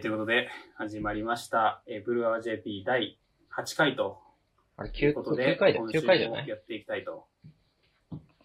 [0.00, 1.82] ということで、始まりました。
[1.86, 3.18] えー、ブルーアワー JP 第
[3.54, 4.18] 8回と
[4.76, 6.42] あれ、いう 9, ことで、回だ、9今週回じゃない？
[6.44, 7.26] もやっていきたいと。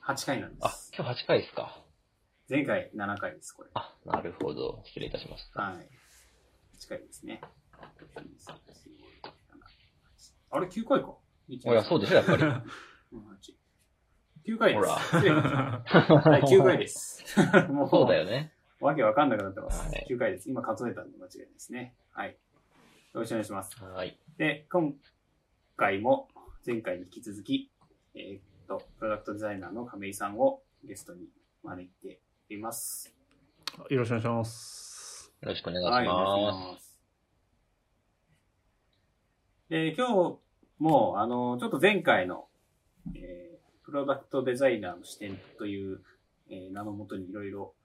[0.05, 1.81] 8回なんであす。、今日8回ですか。
[2.49, 3.69] 前回7回です、これ。
[3.73, 4.81] あ、なるほど。
[4.85, 5.61] 失礼いたしました。
[5.61, 5.87] はい。
[6.77, 7.39] 8回ですね。
[10.51, 11.15] あれ、9回か？
[11.47, 12.43] いや、そうでしょ、やっぱり。
[14.47, 14.79] 9回です。
[14.79, 14.91] ほら
[16.21, 17.23] はい、9回です。
[17.71, 18.54] もう、そうだよね。
[18.81, 19.81] わけわかんなくなってます。
[19.89, 20.49] はい9回です。
[20.49, 21.95] 今数えたんで間違いないですね。
[22.11, 22.29] はい。
[22.29, 23.75] よろしくお願いします。
[23.81, 24.19] はい。
[24.37, 24.93] で、今
[25.77, 26.27] 回も
[26.65, 27.71] 前回に引き続き、
[28.15, 31.27] えーっと、プロダクトデザイナーの亀井さんをゲストに
[31.63, 33.13] 招いています。
[33.89, 35.31] よろしくお願いします。
[35.41, 36.99] よろしくお願いしはい、お願いまします。
[39.69, 40.39] で、今日
[40.79, 42.47] も、あの、ちょっと前回の、
[43.15, 46.01] えープロダクトデザイナーの視点という、
[46.49, 47.75] えー名のもとにいろいろ、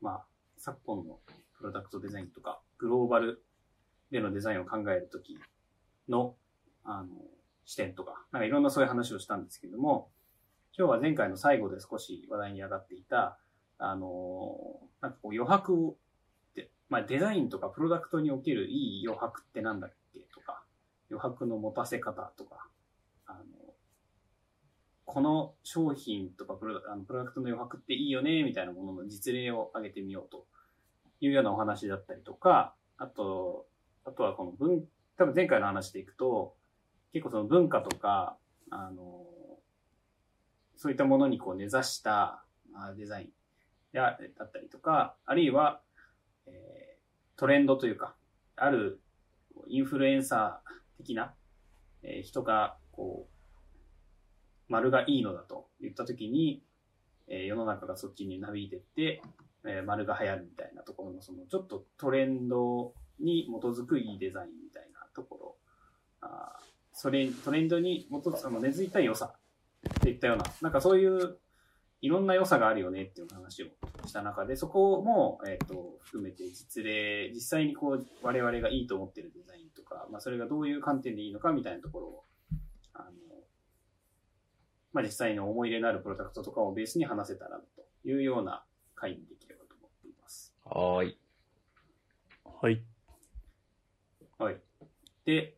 [0.00, 0.24] まあ、
[0.56, 1.18] 昨今の
[1.58, 3.42] プロダクトデザインとか、グローバル
[4.10, 5.38] でのデザインを考えるとき
[6.08, 6.34] の、
[6.84, 7.08] あの、
[7.64, 10.10] 視点とか、なんかいろんなそういう話をしたんですけれども、
[10.76, 13.38] 今日は前回の最後で少し話題に上がっていた、
[13.78, 15.94] あの、なんかこう余白っ
[16.54, 20.62] て、まあデザインとかプロダクトにおけるいい余白ってなんだっけとか、
[21.10, 22.66] 余白の持たせ方とか、
[25.12, 30.46] この商品とかプロダあのプロダクトの余白っていいよね、みたいなものの実例を挙げてみようと。
[31.22, 33.66] いうようなお話だったりとか、あと、
[34.06, 34.84] あとはこの文、
[35.18, 36.54] 多分前回の話でいくと、
[37.12, 38.38] 結構その文化とか、
[38.70, 39.26] あの、
[40.76, 42.42] そういったものにこう根ざした
[42.96, 43.28] デザイン
[43.92, 45.82] だったりとか、あるいは、
[46.46, 46.90] えー
[47.36, 48.16] トレンドというか、
[48.54, 49.00] ある
[49.66, 51.34] インフルエンサー的な、
[52.02, 53.29] え人が、こう、
[54.70, 56.62] 丸がいいのだと言ったときに、
[57.28, 59.22] えー世の中がそっちになびいてって、
[59.64, 65.56] えー丸が流行るみたいなところの、その、ちょっとトレンドに基づくいいデザインみたいなところ、
[66.22, 66.58] あ
[66.92, 69.34] それ、トレンドに基づく、あの根付いた良さ
[69.88, 71.38] っていったような、なんかそういう
[72.02, 73.66] いろんな良さがあるよねっていう話を
[74.06, 82.24] した中で、そこも、えっ、と、含めて実例、実際にこう、我々がいいと思ってるデザインとか、まあそれがどういう観点でいいのかみたいなところを、
[82.94, 83.10] あの、
[84.92, 88.64] まあ実際の思い入れのあるプロダクトとかをベースに話せたらというような
[88.94, 90.52] 回にできればと思っています。
[90.52, 90.54] す。
[90.64, 91.18] はーい。
[92.44, 92.82] はい。
[94.38, 94.60] はい。
[95.24, 95.54] で、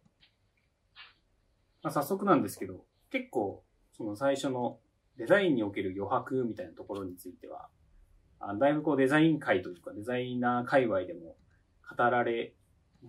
[1.82, 3.64] まあ、早速なんですけど、結構、
[3.96, 4.78] その最初の
[5.16, 7.68] デザインにおける余白みたいなところについては、
[8.40, 11.36] あだいぶこうデザイン界というかデザイナー界隈でも
[11.96, 12.54] 語られ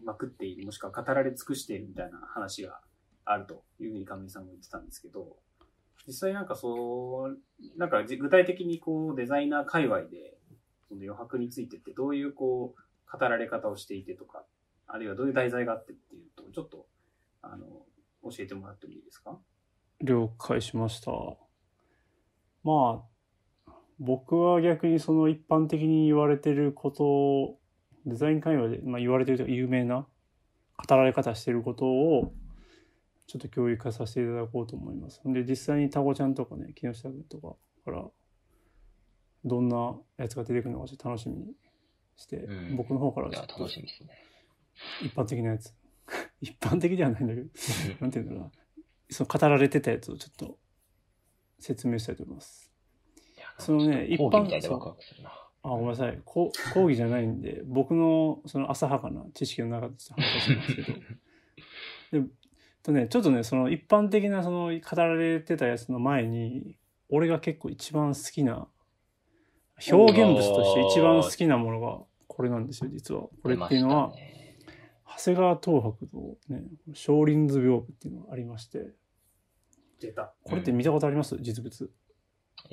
[0.03, 2.81] まくっている、もしくは語られ尽くしているみたいな話が
[3.25, 5.38] あるというふうに亀井さんも言ってたんですけど、
[6.06, 7.40] 実際なんかそう、
[7.78, 10.38] なんか具体的にこうデザイナー界隈で、
[10.90, 14.44] その余白についてってどういうこう語られ方をしていてとか、
[14.88, 16.86] あるいはどういう題材があってっていうと、ちょっと、
[17.41, 17.66] あの、
[18.24, 19.38] 教えてもらってもいいですか？
[20.02, 21.12] 了解しました。
[22.64, 23.03] ま
[23.68, 27.59] あ、僕は逆にその一般的に言われてることを、
[28.06, 30.06] デザイン会話で、まあ、言われてるというか有名な
[30.78, 32.34] 語られ方してることを、
[33.28, 35.22] ちょっと教育化させていただこうと思います。
[35.25, 38.06] で、実際にタコちゃんとかね、木下君とかから、
[39.45, 41.53] どんなやつが出てくるのかちょっと楽しみに
[42.16, 44.09] して、うん僕の方からちょっと楽しみですね。
[45.01, 45.73] 一般的なやつ。
[46.41, 47.47] 一般的ではないんだけど、
[48.01, 48.51] なんていうんだろうな。
[49.09, 50.57] その語られてたやつをちょっと
[51.59, 52.72] 説明したいと思います。
[53.59, 54.45] そのね一般。
[55.63, 56.19] あ、ごめんなさい。
[56.25, 60.94] こ講義じゃないんで、僕のその浅はかな知識の中で話をしますけど。
[62.11, 62.28] で
[62.84, 66.76] とね、ちょっとね、その一般的なその語られてたやつの前に、
[67.10, 68.68] 俺が結構一番好きな、
[69.91, 73.22] 表現物として一番好きなものがこれなんですよ、実は。
[73.41, 74.34] これっていうのは、ね
[75.16, 76.64] 長谷川東博のね、
[76.94, 78.94] 少林図屏風っていうのがありまして、
[80.00, 80.34] 出た。
[80.44, 81.91] これって見たことあります、実物。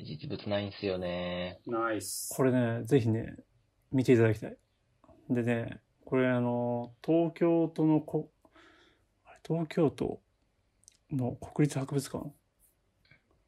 [0.03, 1.59] 実物ないんすよね。
[1.67, 2.33] ナイス。
[2.35, 3.35] これね、ぜひね、
[3.91, 4.57] 見ていただきたい。
[5.29, 8.30] でね、これあの、東京都のこ、
[9.45, 10.21] 東京都
[11.11, 12.31] の国立博物館？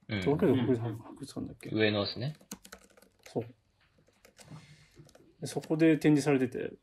[0.09, 2.35] うん東京都国立博物館だっけ、上野ですね。
[3.31, 3.45] そう。
[5.41, 6.73] でそこで展示されてて、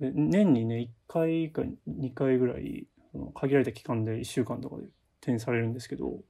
[0.00, 4.82] で年にね、1回か2回ぐらい、その限られた期間で1週間とかで
[5.20, 6.20] 展示されるんですけど、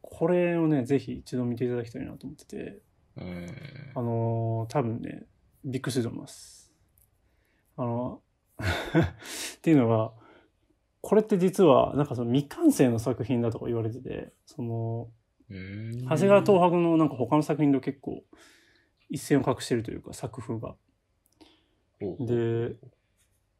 [0.00, 2.78] これをね、ぜひ一度見ていただきたいなと思ってて、
[3.16, 3.46] うん。
[3.94, 5.26] あのー多分ね、
[5.64, 6.72] びっくりすると思います。
[7.76, 8.22] あの、
[9.56, 10.12] っていうのが、
[11.02, 15.08] これって実は、なんかその未完成の作品だとか言われてて、その、
[15.50, 18.22] うん長谷川東博のなんか他の作品と結構
[19.10, 20.76] 一線を画してるというか作風が。
[22.00, 22.76] で、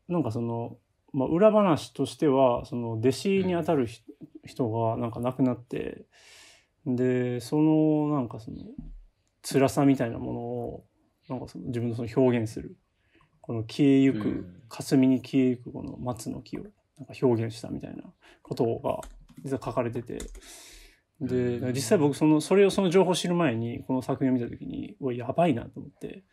[0.08, 0.78] なんかその、
[1.12, 4.02] まあ、裏話としては、その弟子にあたるひ
[4.46, 6.06] 人がなんか亡くなって、
[6.86, 8.58] で、そのなんかその
[9.42, 10.84] 辛さみたいなものを、
[11.28, 12.76] なんかその自分のその表現する。
[13.40, 16.62] この消えゆく、うん霞に消えゆくこの松の木を
[16.98, 18.02] なんか表現したみたいな
[18.42, 19.00] ことが
[19.44, 20.18] 実は書かれてて、
[21.20, 21.72] で、うん。
[21.72, 26.24] 実際僕その、それをその情報を知る前に、この作品を見たときに、うわ、やばいなと思って、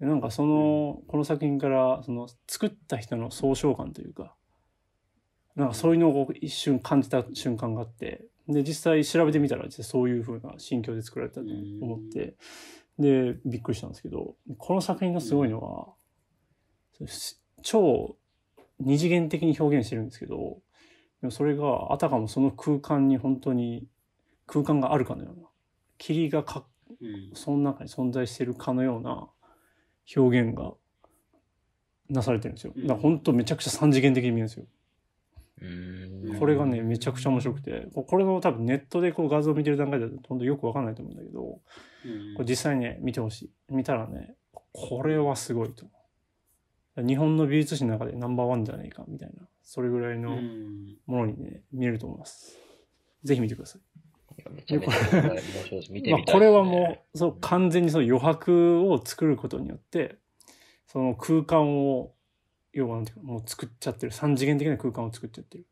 [0.00, 4.34] でなんかその、この作品から、その、作った人の総称感というか、
[5.54, 11.46] なんかそういうのを一瞬感じた瞬間があって、で、実際調べてみたら、実際そういう風な心境で作られたと
[11.80, 12.36] 思って、
[12.98, 15.94] で、びっくりしたんですけど、この作品がすごいのは、
[17.62, 18.16] 超
[18.84, 20.58] 二次元的に表現してるんですけど、
[21.20, 23.86] でもそれがあたかもその空間に本当に
[24.46, 25.48] 空間があるかのような、
[25.98, 26.64] 霧がか
[27.00, 29.28] うんその中に存在してるかのような
[30.16, 30.72] 表現が
[32.10, 32.72] なされてるんですよ。
[32.76, 34.66] だから本当めちゃくちゃ三次元的に見えるんですよ。
[36.38, 41.60] これがね、めちゃくちゃ面白くて、ここれの多分ネットでこう画像を見てる段階だと本当よくわかんないと思うんだけど、
[42.04, 43.50] うんこれ実際ね、見てほしい。
[43.70, 44.34] 見たらね、
[44.72, 46.01] これはすごいと思う。
[46.96, 52.58] 日本の美術史の中でナンバーワンじゃないかみたいな、それぐらいうのんものにね、見えると思います。
[53.24, 53.80] ぜひ見てください。
[54.38, 55.92] いやめちゃめちゃ面白いです。
[55.92, 56.22] 見てまあ。
[56.30, 60.18] これはもう、そう、完全にその余白を作ることによって、
[60.86, 62.14] その空間を、
[62.72, 64.12] 要はなんていうか、もう作っちゃってる。
[64.12, 65.66] 三次元的な空間を作っちゃってる。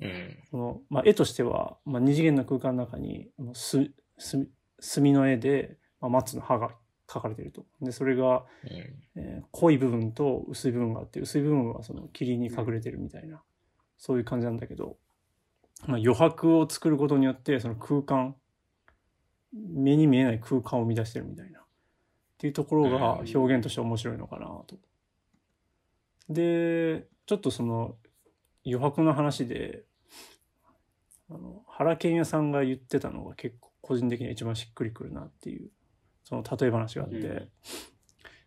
[0.00, 0.38] うん。
[0.50, 3.30] その、まあ、絵としては、まあ、二次元の空間の中に、
[4.78, 6.70] 墨の絵で、まあ、松の葉が
[7.10, 7.64] 描かれていると。
[7.82, 8.70] で、それが、うん。
[9.16, 13.42] えー濃い部分と薄い部分があって、薄い部分はその霧に隠れてるみたいな、
[13.98, 14.96] そういう感じなんだけど、
[15.86, 18.36] まあ、余白を作ることによって、その空間、
[19.52, 21.62] 目に見えない空間を生み出してるみたいな、っ
[22.38, 24.78] ていうところが表現として面白いのかなと。
[26.28, 27.96] で、ちょっとその
[28.64, 29.84] 余白の話で、
[31.30, 35.70] あの、原健也さんが言ってたのが結構個人的には一番しっくりくるなっていう、
[36.30, 37.48] その例え話があって、うん。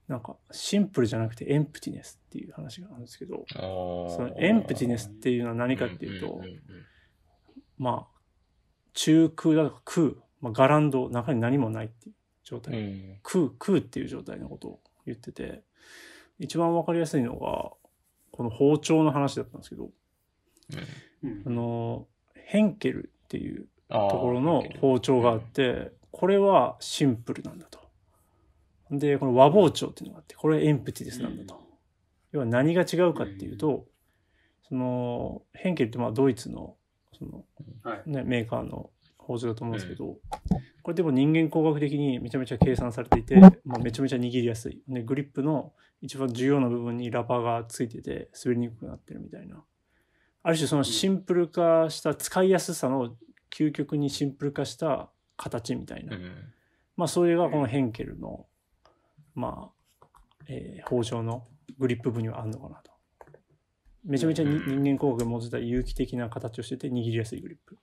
[0.07, 6.41] なんかシンプルじゃなくてエンプティネスっていう話があるんですけど、そのエンプティネスっていうのは何かっていうと、
[7.77, 8.19] まあ、
[8.93, 12.79] 中空だとか空、まあ、ガランド、中に何もないっていう状態。
[12.79, 13.19] うん。
[13.23, 15.63] 空、空っていう状態のことを言ってて、
[16.39, 17.71] 一番わかりやすいのが、
[18.31, 19.89] この包丁の話だったんですけど、
[21.23, 21.43] うん。
[21.45, 27.79] あの、ヘンケルっていうところの包丁があって、これはシンプルなんだと。
[28.91, 31.59] で、この和包丁っていうのがあって、これはエンプティネスなんだと。
[32.31, 33.87] 要は何が違うかっていうと、
[34.69, 36.75] その、ヘンケルってまあドイツの、
[37.17, 37.43] その、
[37.83, 38.09] はい。
[38.09, 40.17] ね、メーカーの包丁だと思うんですけど、
[40.83, 44.83] これでも人間工学的にめちゃめちゃ計算されていて、まあ、めちゃめちゃ握りやすい。
[44.87, 45.73] ね、グリップの
[46.03, 49.63] 一番重要な部分にラバーがついてて滑りにくくなってるみたいな。
[50.43, 53.15] ある種そのシンプル化した使いやすさの
[53.49, 56.15] 究極にシンプル化した形みたいな。
[56.15, 56.53] うん
[56.95, 58.45] まあそれがこのヘンケルの、
[59.33, 60.05] まあ、
[60.47, 61.47] えー包丁の
[61.79, 62.91] グリップ部にはあるのかなと。
[64.05, 67.79] めちゃめちゃ人間工学が持ってた有機的な形をしてて握りやすいグリップ。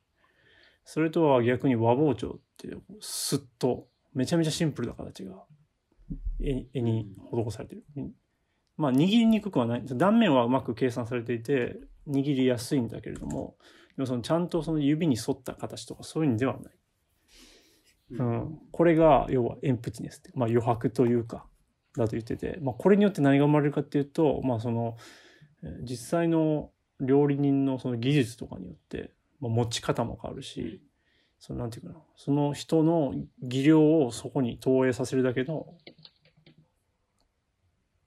[0.84, 2.68] それとは逆に和包丁って
[3.00, 5.44] スッとめちゃめちゃシンプルな形が
[6.40, 7.84] 絵絵に施されてる。
[8.76, 9.82] まあ握りにくくはない。
[9.84, 13.56] 断面はうまく計算されていて握りやすいんだけれども、
[13.96, 16.79] でもそのちゃんとその指に沿った形とかそういうんではない。
[18.10, 18.36] ううん。
[18.36, 21.46] ん、これが要はエンプティネスって、まあ、余白というか
[21.96, 24.96] だと言ってて、まあ、これによって何が生まれるかっていうと、まあ、その
[25.62, 30.82] えー実際の料理人のその技術とかによって、まあ、持ち方も変わるし
[31.38, 35.66] そのなんていうかなその人の技量をそこに投影させるだけの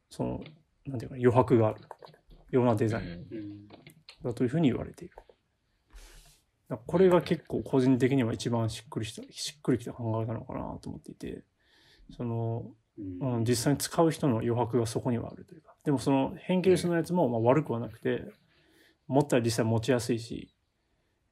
[0.10, 0.44] その
[0.86, 1.82] なんていうかな余白がある
[2.52, 3.68] ようなデザインうん。
[4.24, 5.16] だというふうに言われている。
[6.78, 11.44] これが結構個人的には一番しっくりした、しっくりきた考えなのかなと思っていて、
[12.16, 12.66] その、
[12.98, 15.76] うんうん、実際に使う人の余白がそこにはあるというか。
[15.84, 18.24] でもその変形スのやつもまあ悪くはなくて、
[19.08, 20.54] 持ったら実際持ちやすいし、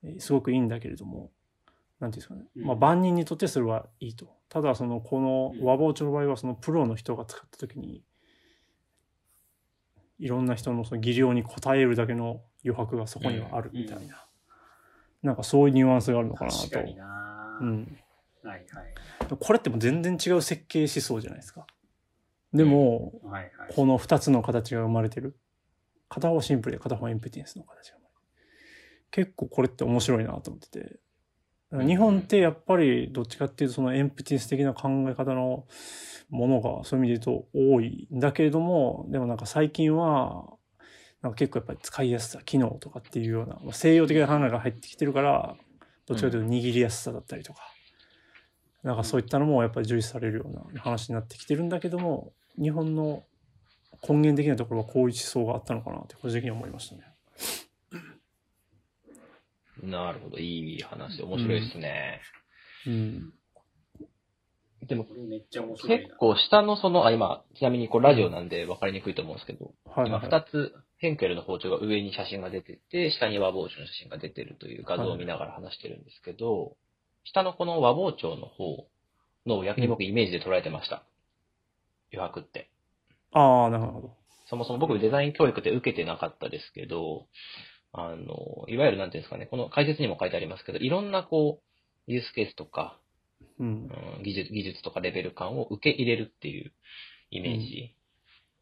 [0.03, 1.31] えーすごくいいんだけれども、
[1.99, 2.45] なんていうんですかね。
[2.55, 4.27] うんまあ万人にとってそれはいいと。
[4.49, 8.03] ただそのこの和包丁の場合はそのプロの人が使った時に、
[10.19, 14.25] いろんな人のその技量に応えるだけの余白がそこにはあるみたいな。
[15.23, 16.57] なんかそういうニュアンスがあるのかなと。
[16.57, 17.97] 確かになうん。
[18.43, 18.65] はい
[19.39, 21.65] これってもう全然違う設計思想じゃないですか。
[22.53, 23.43] でも、はい。
[23.43, 23.73] はいはい。
[23.73, 25.37] この2つの形が生まれてる。
[26.09, 29.25] 片方シンプルで片方エンプティネスの形が生まれてる。
[29.25, 30.99] 結構これって面白いなと思ってて。
[31.71, 35.65] 日本ってやっぱりどっちかっていうとそのエンプティネス的な考え方の
[36.29, 40.49] ものがそういう意味で言うと多いんだけれども、でもなんか最近は、
[41.21, 45.55] なんか結構やっぱり使いやすさ、機能とかっていうような、まあ西洋的な話が入ってきてるから、
[46.07, 47.61] どっちかというと握りやすさだったりとか、
[48.83, 53.23] なんかそういったのもやっぱり重視されるような話になってきてるんだけども、日本の
[54.07, 57.03] 根源的なところはこういう思想があったのかなって個人的に思いましたね。
[59.83, 60.37] なるほど。
[60.37, 61.21] いい話。
[61.21, 62.21] 面白いですね。
[62.87, 63.33] うん。
[64.87, 66.03] でも、これめっちゃ面白いな。
[66.05, 76.77] 結構下のその、あ、今、ちなみにこうラジオなんで分かりにくいと思うんですけど、今はいはい、二つ、ヘンケルの包丁が上に写真が出てて、下に和包丁の写真が出てるという画像を見ながら話してるんですけど、
[77.25, 78.87] 下のこの和包丁の方
[79.47, 81.03] の逆に僕イメージで捉えてました。
[82.13, 82.69] 余白って。
[83.31, 84.13] ああ、なるほど。
[84.47, 87.25] そもそも僕デザイン教育って受けてなかったですけど、
[87.93, 91.61] あの、いわゆるなんていうんですかね、この解説にも書いてありますけど、いろんなこ
[92.07, 92.99] う、ユースケースとか、
[93.59, 94.19] うんう。
[94.19, 96.71] ん技術、技術とかレベル感を受け入れるっていう
[97.31, 97.95] イメージ。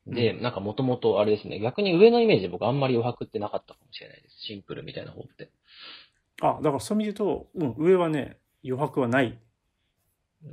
[0.10, 4.36] で、なんかもともとあれですね、逆に上のイメージで僕あんまり余白ってなかったかもしれないです。
[4.40, 5.50] シンプルみたいな方って。
[6.42, 9.40] あ、だからそういう意味で言うと、うん、上はね、余白はない。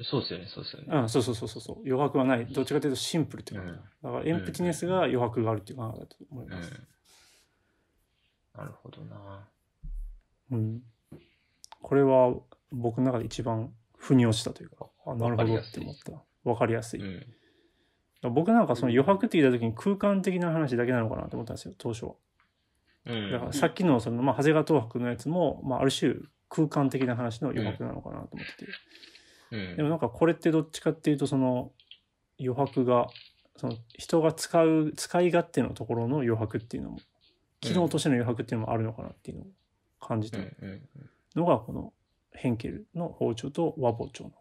[0.03, 0.87] そうですよね、そうですよね。
[0.91, 1.77] うん、そうそうそうそうそう。
[1.87, 2.47] 余白はない。
[2.47, 3.73] どっちかというとシンプルっていうんだ
[4.11, 6.73] からエンプティネスが余白があるっていう考えだと思いうんます。
[8.57, 9.49] なるほどな
[10.51, 10.83] うん。
[11.83, 12.35] これは
[12.73, 16.13] 僕の中で一番腑に落ちたというか、あ、なるほどって思った。
[16.49, 17.01] わかりやすい。
[17.01, 17.27] うん。
[18.23, 22.13] 僕なんかその余白って言った時に空間的な話だけなのかなと思ったんですよ、当初は。
[23.07, 23.33] うん。
[23.33, 26.15] だからさっきのその、まあ、長谷川東博のやつも、まあ、ある種
[26.49, 28.71] 空間的な話の余白なのかなと思ってて。
[28.71, 31.71] うんでもなんかこれってどっちかっていうとその
[32.41, 33.07] 余白が
[33.57, 36.99] その人が使う使い勝手のところの余白っていうのも
[37.61, 39.47] 機能としての余白っていうのもあるのかなっていうのを
[40.01, 40.39] 感じた
[41.35, 41.93] のがこの
[42.33, 44.33] ヘンケルの包丁と和包丁の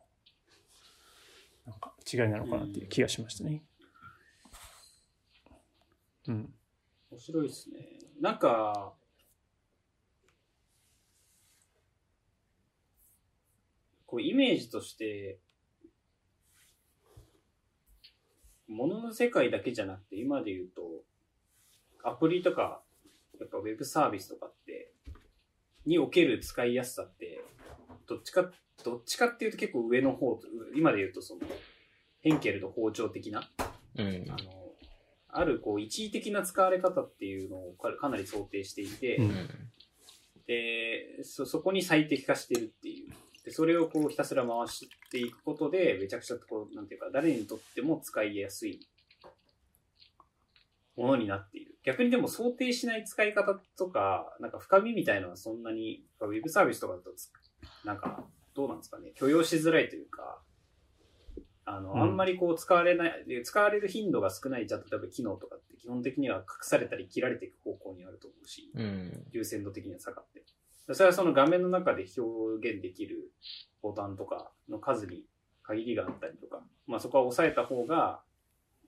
[1.66, 3.64] なんか違いなのかなっていう気がしましたね。
[6.28, 6.54] うん。
[7.12, 7.80] 面白いですね。
[8.20, 8.94] なんか、
[14.06, 15.40] こうイメージとして、
[18.68, 21.04] 物の世界だけじゃなくて、今で言うと、
[22.04, 22.82] アプリとか、
[23.40, 24.92] やっぱウェブサービスとかって、
[25.86, 27.25] における使いやすさって、
[28.08, 28.52] どっちか、
[28.84, 31.42] どっちかっていうと結構上の方と、今で言うとその、
[32.22, 33.50] ヘンケルと包丁的な、
[33.96, 34.38] うんあの、
[35.30, 39.50] あるこう一時的な使われ方っていうのをかかなり想定していて、うん
[40.48, 43.14] でそ、そこに最適化してるっていう。
[43.44, 48.80] で、それをこうひたすら回していくことで、めちゃくちゃこう、なんていうか、誰にとっても使いやすい
[50.96, 51.76] ものになっている。
[51.84, 57.32] 逆にでも想定しない使い方とか、なんか深みみたいなのはそんなに、ウェブサービスとかだとつ、
[57.86, 60.42] なんか、どうなんですかね、許容しづらいというか、
[61.66, 69.26] あの、うんあんまりこう使われない、で使われる頻度が少ない、じゃあ例えば機能とかって基本的には隠されたり切られていく方向にあると思うし、うん。
[69.32, 70.44] 優先度的には下がって。
[70.94, 73.32] それはその画面の中で表現できる
[73.82, 75.24] ボタンとかの数に
[75.64, 78.22] 限りがあったりとか、まあそこは抑えた方が、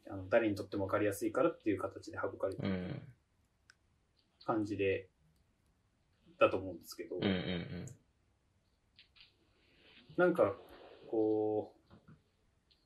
[0.10, 3.02] あの誰にとっても分かりやすいからっていう形で省かれてるうん。
[4.46, 5.10] 感じで、
[6.40, 7.24] だと思うんですけど、うん。
[7.24, 7.86] うん。
[10.18, 10.54] なんか、
[11.10, 11.78] こう、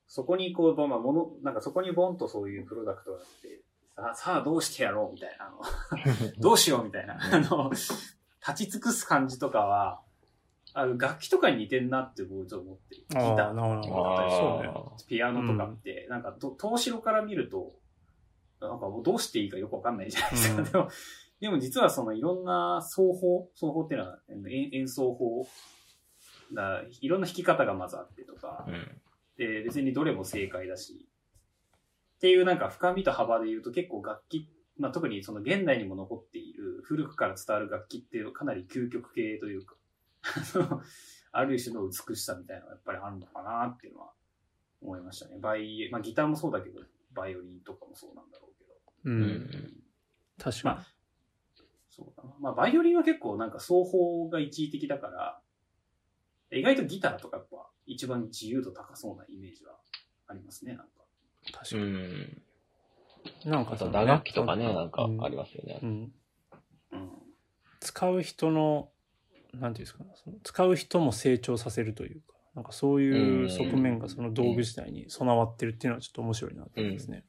[0.06, 3.62] そこにこう、まあ、もの、なんかそこにボンとそういうプロダクトがあって、
[3.96, 10.02] さあ、さあどうしてやろうみたいな、あの、 どうしようみたいな、あの、立ち尽くす感じとかは、
[10.74, 13.02] あの楽器とかに似てんなって僕ちょっと思ってる。
[13.02, 14.06] ギター、なるほど。
[14.06, 15.06] ああそうね。
[15.06, 17.72] ピアノとかって、なんかと、遠後ろから見ると、
[18.60, 20.62] なんかもうどうしていいかよくわかんないじゃないですか。
[20.62, 20.88] うんでも、
[21.40, 25.46] でも実はそのいろんな奏法、奏法っていうのは演演奏法
[26.54, 29.00] だ、いろんな弾き方がまずあってとか、うん。
[29.36, 31.08] で、別にどれも正解だし、
[32.16, 39.74] っていうなんか深みと幅で言うと結構楽器、まあ特にその現代にも残っている古くから伝わる楽器っていうかなり究極系というか、
[41.32, 44.12] ある種の美しさみたいなのがやっぱりあるのかなっていうのは
[44.80, 45.38] 思いましたね。
[45.40, 46.80] バイ、まあギターもそうだけど、
[47.12, 48.74] バイオリンとかもそうなんだろうけど。
[49.04, 49.10] う。
[49.10, 49.82] うんん。
[50.38, 50.86] 確かまあ、
[51.88, 52.36] そうだな。
[52.38, 55.40] まあバイオリンは結構なんか奏法が一時的だから、
[56.58, 59.74] 意外とギターとかやっぱ一番自由度高そうなイメージは
[60.28, 61.04] ありますね、なんか。
[61.46, 61.52] に。
[61.52, 61.92] 確かうに。
[61.92, 62.42] ん。
[63.44, 65.80] なんかそのあと打楽器とかね、なんかうんありますよね。
[65.82, 66.12] うん。
[66.92, 67.10] うん。
[67.80, 68.90] 使う人の、
[69.54, 77.24] なんていうんですかね、その使う人も成長させるというか、なんかそういう側面がその道具自体に備わってるっていうのはちょっと面白いなと思いますね。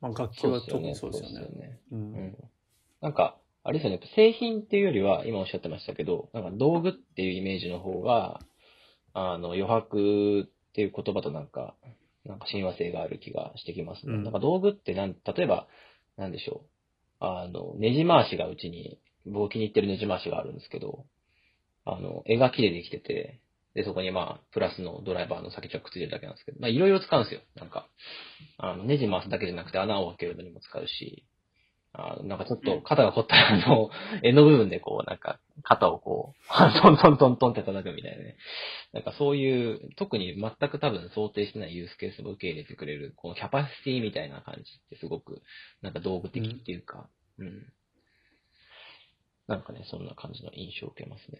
[0.00, 1.40] まあ楽器は特にそうですよね。
[1.40, 1.80] ね。
[1.90, 1.96] う。
[1.96, 2.36] うんん。
[3.00, 8.38] なんか、あれですよね、製品っていうよりは、今おっしゃってましたけど、なんか道具っていうイメージの方が、
[9.12, 11.74] あの、余白っていう言葉となんか、
[12.24, 14.14] なんか親和性がある気がしてきますね。
[14.14, 15.66] うんなんか道具ってなん、例えば、
[16.16, 16.66] なんでしょう。
[17.18, 21.04] あの、ネジ回しがうちに、僕気に入ってるネジ回しがあるんですけど、
[21.84, 23.40] あの、絵木でできてて、
[23.74, 27.40] で、そこにまあ、プラスのドライバーの先っちょがくっついてるだけなんですけど、まあ、いろいろ使うんですよ。
[27.56, 27.88] なんか、
[28.58, 31.24] あの、ネジ回すだけじゃなくて穴を開けるのにも使うし、
[31.98, 33.90] あの、なんかちょっと肩が凝ったら、あの、
[34.22, 38.36] 絵の部分でこう、なんか、肩をこう、トントントントンって叩くみたいなね。
[38.92, 45.42] なんかそういう、特に全く多分想定してないユースケースを受け入れてくれる、このキャパシティみたいな感じってすごく、
[45.80, 47.72] なんか道具的っていうか、うん。
[49.46, 51.38] なんかね、そんな感じの印象を受けますね。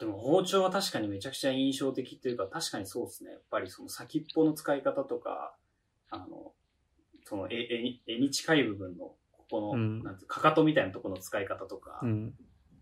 [0.00, 3.32] でも包丁は確かにめちゃくちゃ印象的っていうか、確かにそうですね。
[3.32, 5.54] やっぱりその先っぽの使い方とか、
[6.08, 6.54] あの、
[7.30, 9.16] その絵絵に絵に近い部分の、こ
[9.48, 12.34] この、うんなんてかかとみたいなところの使い方とか、うん。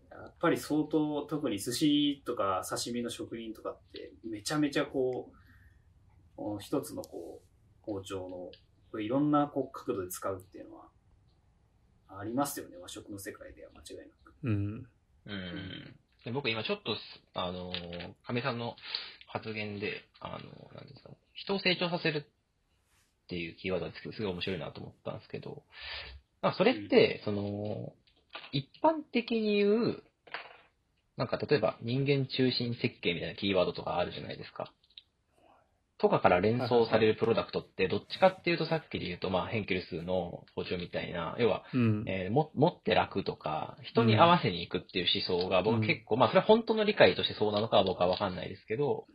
[0.09, 7.47] やっぱり相当、特に寿司とか刺身の職人とかって、めちゃめちゃこう、この一つのこう、
[7.83, 8.51] 包丁の、こ
[8.93, 10.87] ういろんなこう角度で使うっていうのは、
[12.07, 12.77] ありますよね。
[12.77, 14.33] 和食の世界では間違いなく。
[14.43, 14.87] うん。
[15.27, 15.95] うん。
[16.25, 16.97] で僕今ちょっと、
[17.35, 17.71] あの、
[18.25, 18.75] 亀さんの
[19.27, 22.25] 発言で、あの、なんですかね、人を成長させる
[23.29, 25.61] っていうキーワードがすごい面白いなと思ったんですけど、
[26.41, 27.93] なんかそれって、その、
[28.51, 30.03] 一般的に言う、
[31.15, 34.71] なんか例えば人間中心設計みたいなキーワードとかあるじゃないですか。
[35.99, 42.05] とかから連想されるプロダクトって、どっちかっていうとさっきで言うと、まあ、ヘンケルスの包丁みたいな、要は、うん。
[42.07, 49.05] えーも持って楽とか、人に合わせに行くっていう思想が僕は結構、まあそれは本当の理解としてそうなのかは僕はわかんないですけど、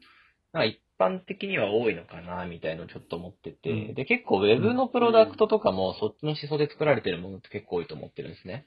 [0.55, 8.65] なんか一般的には多いのかな、みたいのをちょっと思ってて、うんで、結構ウェブのプロダクトとかもそっちの思想で作られてるものって結構多いと思ってるんですね。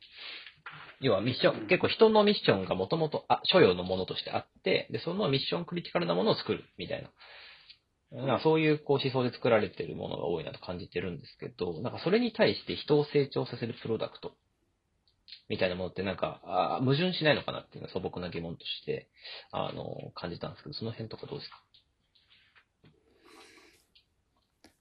[1.00, 7.10] 要はミッション、結構人のミッションがもともと、あ、所要のものとしてあって、で、そのミッションクリティカルなものを作る、みたいな。
[8.12, 14.34] なんかそういうこう思想で作られてるものが多いなと感じてるんですけど、なんかそれに対して人を成長させるプロダクト
[15.50, 19.10] みたいなものってなんか、あー矛盾しないのかなっていうのは素朴な疑問として、
[19.52, 21.62] あの、感じたんですけど、その辺とかどうですか？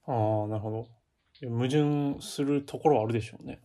[0.07, 1.49] ああ、なるほど。
[1.49, 3.61] 矛盾するところはあるでしょうね。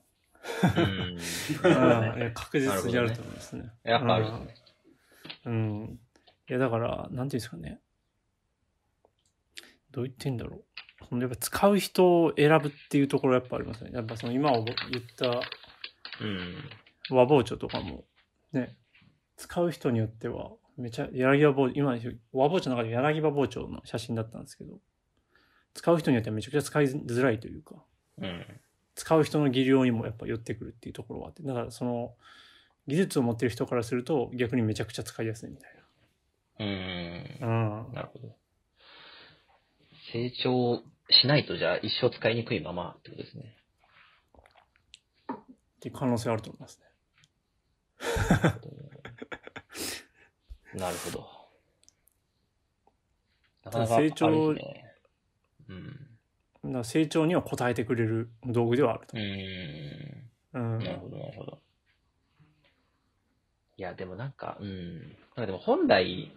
[0.63, 2.33] うん。
[2.33, 3.71] 確実にあると思いますね。
[3.83, 4.55] やっぱあるね。
[5.45, 5.99] うん。
[6.49, 7.79] いや、だから、なんていうんですかね。
[9.91, 11.05] どう言ってんだろう。
[11.07, 13.91] そのやっぱ使う人を選ぶっていうところやっぱありますね。
[13.93, 14.65] やっぱその今言っ
[15.17, 15.41] た
[16.21, 16.55] うん。
[17.09, 18.05] 和包丁とかも、
[18.53, 18.77] ね、
[19.37, 21.97] 使う人によっては、めちゃ、柳葉包丁、今、
[22.31, 24.79] 和包丁の中で柳葉包丁の写真だったんですけど、
[25.73, 27.75] 使う人によってはめちゃくちゃ使いづらいというか、
[28.17, 28.45] うん。
[28.95, 32.13] 使う人の技量にもやっぱ寄ってくるっていうところはあって、だからその、
[32.87, 35.71] 技術を持ってる人からすると逆にめちゃくちゃ使いやすいみたい
[36.59, 37.37] うん。
[37.39, 37.47] な。
[37.47, 37.93] うん。
[37.93, 38.35] なるほど。
[40.11, 43.55] 成長しないとじゃあ一生使いにくいままってことですね。
[45.31, 45.35] っ
[45.79, 46.85] ていう可能性あると思いますね。
[50.75, 51.27] なるほど。
[53.65, 54.55] なかなか成長。
[56.63, 56.73] うん。
[56.73, 60.59] だ成長には応えてくれる道具ではあるとう。
[60.59, 60.75] ん。
[60.77, 60.79] うん。
[60.79, 61.59] なるほど、なるほど。
[63.77, 64.99] いや、でもなんか、うん。
[64.99, 65.07] なん
[65.37, 66.31] かでも本来、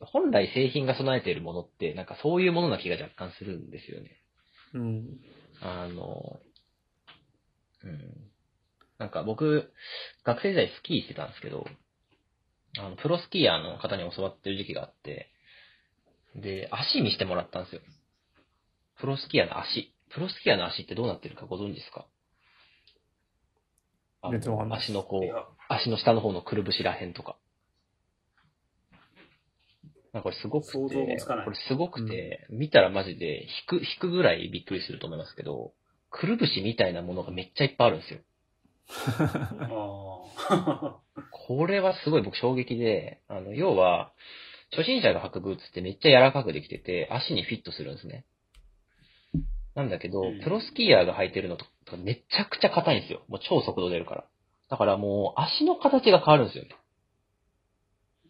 [0.00, 4.10] 本来製品が備えているものって、なんかそういうものな気が若干するんですよね。
[4.74, 5.20] うん。
[5.62, 6.40] あの、
[7.84, 8.30] うん。
[8.98, 9.72] なんか僕、
[10.24, 11.66] 学生時代スキーしてたんですけど、
[12.78, 15.30] あの、プロスキーヤーの方に教わってる時期があって、
[16.34, 17.80] で、足見してもらったんですよ。
[19.04, 19.92] プロスキーヤーの足。
[20.14, 22.06] プロスキーヤーの足ってどうなってるかご存知ですか？
[24.22, 25.22] あの全然わかんない足のこう、
[25.68, 27.36] 足の下の方のくるぶしらへんとか。
[30.14, 35.74] なんかこれすごくて、想像もつかないこれすごくて、見たらマジで引く、引くぐらいびっくりすると思いますけど、
[36.08, 38.20] くるぶしみたいなものがめっちゃいっぱいあるんですよ。
[40.48, 40.96] あ
[41.30, 44.14] これはすごい僕衝撃で、あの、要は、
[44.70, 48.24] 初心者が履くブーツってめっちゃ柔らかくできてて、足にフィットするんですね。
[49.74, 53.22] なんだけどうん、プロスキーヤーが履いてるのとかめちゃくちゃ硬いんですよ。
[53.28, 54.24] もう超速度出るから。
[54.70, 56.70] だからもう足の形が変わるんですよね。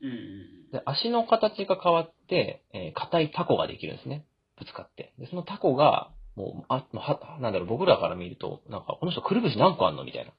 [0.02, 4.24] ーうんうんで、足の形が変わって、えー硬いタコができるんですね。
[4.58, 5.12] ぶつかって。
[5.18, 10.32] で、そのタコが、もう、あ、は、なんだろう、僕らから見ると、なんか、この人くるぶし何個あんのみたいな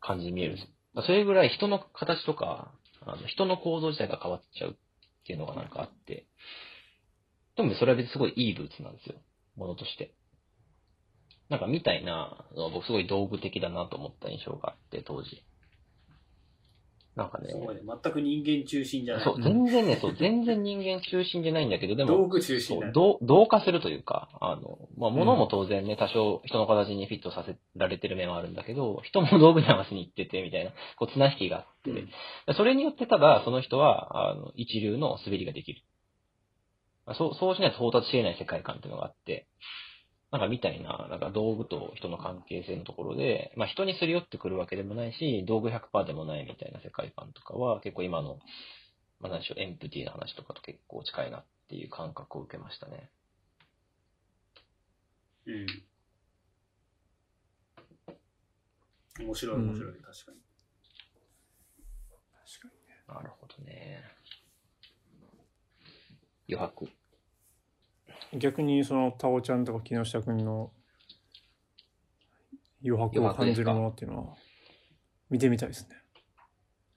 [0.00, 1.02] 感じに見えるんですよ。
[1.02, 2.72] それぐらい人の形とか、
[3.06, 4.74] あの人の構造自体が変わっちゃうっ
[5.26, 6.26] ていうのがなんかあって、
[7.56, 9.14] でもそれは別にすごいいいブーツなんですよ。
[9.60, 10.14] ものとして。
[11.50, 15.44] なんかみたいな僕すごい道具的だなと思った印象があって、当時。
[17.16, 17.82] なんかねす、ごいね。
[17.84, 19.24] 全く人間中心じゃない。
[19.24, 23.18] そう、全然ね、そう、全然人間中心じゃないんだけど、でも、道具中心だそうね。
[23.18, 32.08] 同同化するというか、あの、まあ、物も当然ね、多少人の形にフィットさせられてる面はあるんだけど、人も道具に合わせに行ってて、みたいな、こう、綱引きがあって、うん
[32.56, 35.82] それによってただ、その人は、あの、一流の滑りができる。
[37.10, 39.48] まあそう、そうしないと到達し得ない世界観っていうのがあって、
[40.30, 48.38] なんかみたいな、なんか道具と人の関係性のところで、まあ人にすり寄ってくるわけでもないし、道具100%でもないみたいな世界観とかは、結構今の、
[49.18, 53.10] まあ何でしょう、エンプティな話とかと結構近いなっていう感覚を受けましたね。
[55.46, 55.66] うん。
[59.26, 60.38] 面白い面白い、確かに。
[62.60, 62.74] 確か
[63.08, 63.16] に。
[63.16, 64.00] なるほどね。
[66.48, 66.99] 余白。
[68.38, 70.70] 逆にそのタオちゃんとか木下くんの
[72.84, 74.34] 余白を感じるものっていうのは
[75.28, 75.96] 見てみたいですね。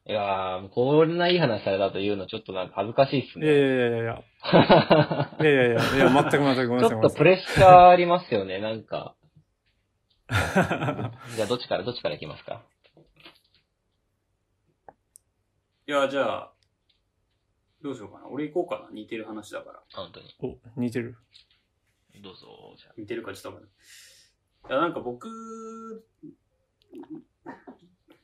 [0.05, 3.61] いやー、こんないい話されたというのちょっとなんか恥ずかしいっすいやいね。
[3.61, 4.23] やいやいやいや。
[5.41, 6.89] いやいやいや、いや、全く全くごめんなさい。
[6.89, 9.15] ちょっとプレッシャーありますよね、なんか。
[10.29, 12.63] じゃあどっちから、どっちからいきますか？
[15.87, 16.52] いや、じゃあ、
[17.83, 18.27] どうしようかな。
[18.29, 18.89] 俺行こうかな。
[18.91, 19.83] 似てる話だから。
[19.93, 20.33] 本当に。
[20.39, 21.17] お、似てる。
[22.23, 22.93] どうぞ、じゃあ。
[22.97, 23.71] 似てるかちょっとわかんない。
[24.69, 25.27] いや、なんか僕、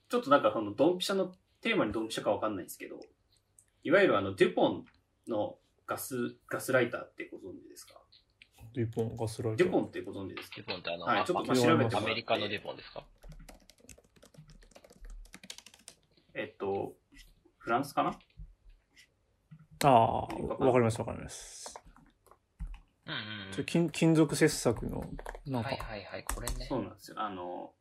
[0.07, 2.99] ちょっとなんかそのドンピシャのテーマにドンピシャかわかんないんですけど、
[3.83, 4.85] いわゆるあの、デュポン
[5.27, 7.95] のガス、ガスライターってご存知ですか？
[8.73, 9.65] デュポン、ガスライター。
[9.65, 10.55] デュポンってご存知ですか？
[10.57, 11.97] デュポンってあの、はい、ちょっとまああ調べてもらって。
[11.97, 13.03] アメリカのデュポンですか？
[16.35, 16.93] えっと、
[17.57, 18.17] フランスかな？
[19.83, 20.27] ああ、わ
[20.73, 21.73] かりますわかります。
[23.05, 23.15] うんう
[23.49, 25.03] んちょ金金属切削の、
[25.47, 26.65] なんか、はいはいはい、これね。
[26.69, 27.19] そうなんですよ。
[27.19, 27.73] あの、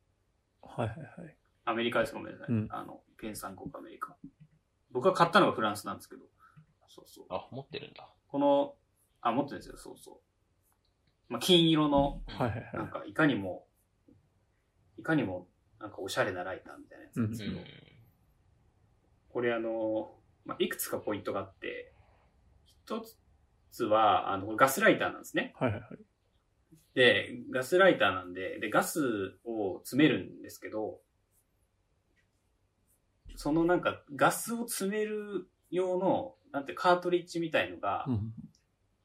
[0.61, 1.37] はいはいはい。
[1.65, 2.47] アメリカですごめんなさい。
[2.51, 4.15] うんあの、原産国アメリカ。
[4.91, 6.23] 僕が買ったのがフランスなんですけど、
[6.87, 7.25] そうそう。
[7.29, 8.09] あ、持ってるんだ。
[8.27, 8.75] この、
[9.21, 11.33] あ、持ってるんですよ、そうそう。
[11.33, 13.67] まあ、金色の、はいはいはなんか、いかにも、
[14.97, 15.47] いかにも、
[15.79, 17.65] なんかおしゃれなライターみたいなやつなんですけど、うん。
[19.29, 20.18] これあの、
[20.49, 21.93] まあ、いくつかポイントがあって、
[22.85, 23.05] 一
[23.71, 25.53] つは、あの、ガスライターなんですね。
[25.61, 25.63] い。
[25.63, 25.99] はいはいはい。
[26.95, 30.99] で、ガスライターなんで、で、ガスを詰めるんですけど、
[33.35, 38.33] そのなんか、ガスを詰める用の、なんて、カートリッジみたいのが、うん。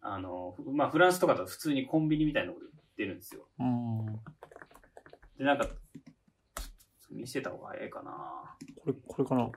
[0.01, 3.47] あの、ふまあ、フランスとかだと普通にコンビニみたいなので売ってるんですよ。
[3.61, 4.07] うん。
[5.39, 5.69] で、なんか、
[7.11, 8.57] 見せた方が早いかな。
[8.83, 9.51] これ、これかな。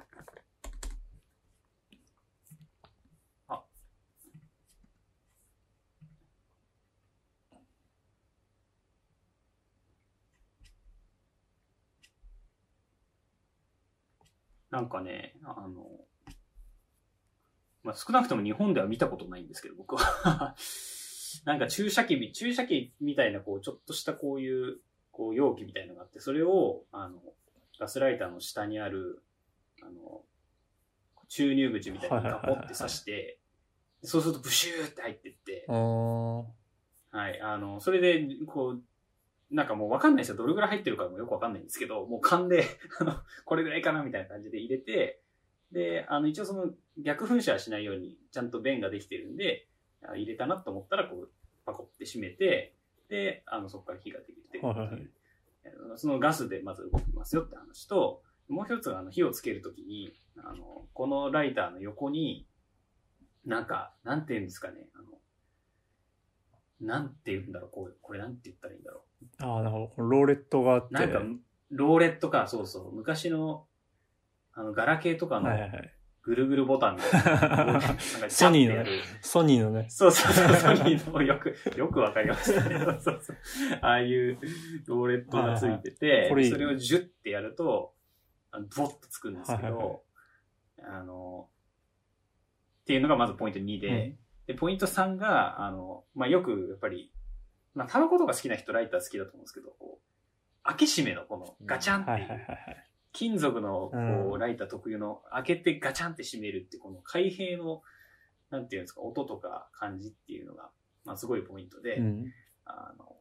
[14.70, 15.86] なんかね、あの、
[17.84, 20.56] まあ、少なくとも日本では見たことないんですけど、僕は。
[21.46, 24.80] なんか注射器み、注射器みたいな、こう、ちょっとしたこういう、
[25.12, 27.22] こう、容器みたいなのがあって、それを、あの、
[27.80, 29.24] ガスライターの下にある、
[29.82, 30.24] あの、
[31.30, 33.40] 注入口みたいにカポって刺して、
[34.04, 35.66] そうするとブシューって入ってって、
[37.12, 38.82] はい、あの、それで、こう、
[39.50, 40.36] なんかもうわかんないですよ。
[40.36, 42.66] どれぐらい入ってるかもよくわかんないんですけど、もう勘で、
[43.00, 43.14] あの、
[43.46, 45.22] これぐらいかなみたいな感じで入れて、
[45.72, 49.68] で、あの、一応その逆噴射はしないように、ちゃんと弁ができてるんで、
[50.04, 51.32] あ入れたなと思ったら、こう、
[51.66, 52.76] パコって閉めて、
[53.10, 55.10] で、あの、そこから火ができて、はいはいはい
[55.96, 62.48] そのガスでまず動きますよって話と、もう一つは、あの、火をつけるときに、あの、このライターの横に、
[63.46, 65.20] なんか、なんて言うんですかね、あの、
[66.80, 69.04] なんて言うんだろう、こう、これなんて言ったらいいんだろ
[69.40, 70.04] あー、なるほど。
[70.04, 70.88] ローレットがあって。
[70.90, 70.94] う。
[70.94, 71.22] なんか、
[71.72, 73.66] ローレットか、そうそう、昔の、
[74.54, 75.94] あの、ガラケーとかのはいはいはい。
[76.24, 77.96] ぐるぐるボタンみたいな、 なんか
[78.28, 78.90] ソニーのね
[79.22, 79.86] ソニーのね。
[79.90, 82.80] そうそうそう、ソニーのよく、よくわかりましたね。
[82.80, 83.38] そうそうそう。
[83.82, 84.38] ああいう
[84.88, 87.94] ローレットがついてて、はいはいそれをジュッてやると、
[88.52, 90.00] あのボッとつくんですけど、はいはいはい
[90.84, 91.50] あの、
[92.82, 94.16] っていうのがまずポイント2で、
[94.48, 97.12] で、ポイント3が、あの、まあ、よくやっぱり、
[97.78, 102.48] まあ、タバコとか好きな人ライター好きだと思うんですけど、こう、開け閉めのこのガチャンっていう。
[103.14, 107.82] 金属のこうライター特有の開けてガチャンって閉めるってこの開閉の
[108.52, 110.70] なんていうんですか音とか感じっていうのが
[111.04, 112.32] まあすごいポイントで、うん。
[112.66, 113.16] あの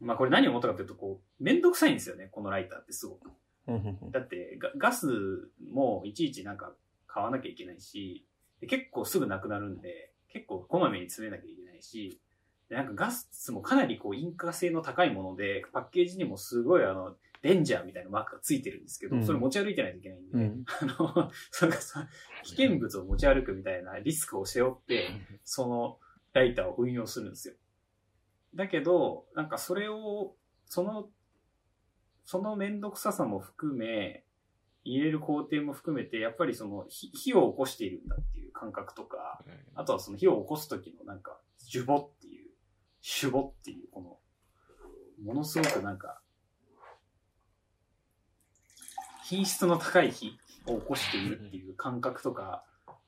[0.00, 3.30] まあこれ何を思ったかというとこうめんどくさいんですよねこのライターってすごく
[4.12, 5.08] だってガガス
[5.70, 6.72] もいちいちなんか
[7.06, 8.24] 買わなきゃいけないし
[8.60, 12.27] で結構すぐなくなるんで結構こまめに詰めなきゃいけないしで
[12.70, 20.64] なんかガスもかなりこう、引火性の高いもので、パッケージにもすごいあの、デンジャーみたいなマークがついてるんですけど、うんそれ持ち歩いてないといけないんで、うん。
[20.66, 22.08] あの、 それがさ、
[22.44, 25.08] 危険物を持ち歩くみたいなリスクを背負って、
[25.44, 25.98] その
[26.32, 27.54] ライターを運用するんですよ。
[28.54, 31.10] だけど、なんかそれを、その、
[32.24, 34.24] そのめんどくささも含め、
[34.84, 39.42] 入れる工程も含めて、やっぱりその火火を起こしているんだっていう感覚とか、
[39.74, 42.27] あとはその火を起こす時のなんか、ジュボって
[42.98, 44.18] いう、シュボっていう、この、
[45.24, 46.20] ものすごくなんか、
[49.24, 52.64] 品質の高い火を起こしているっていう感覚とか、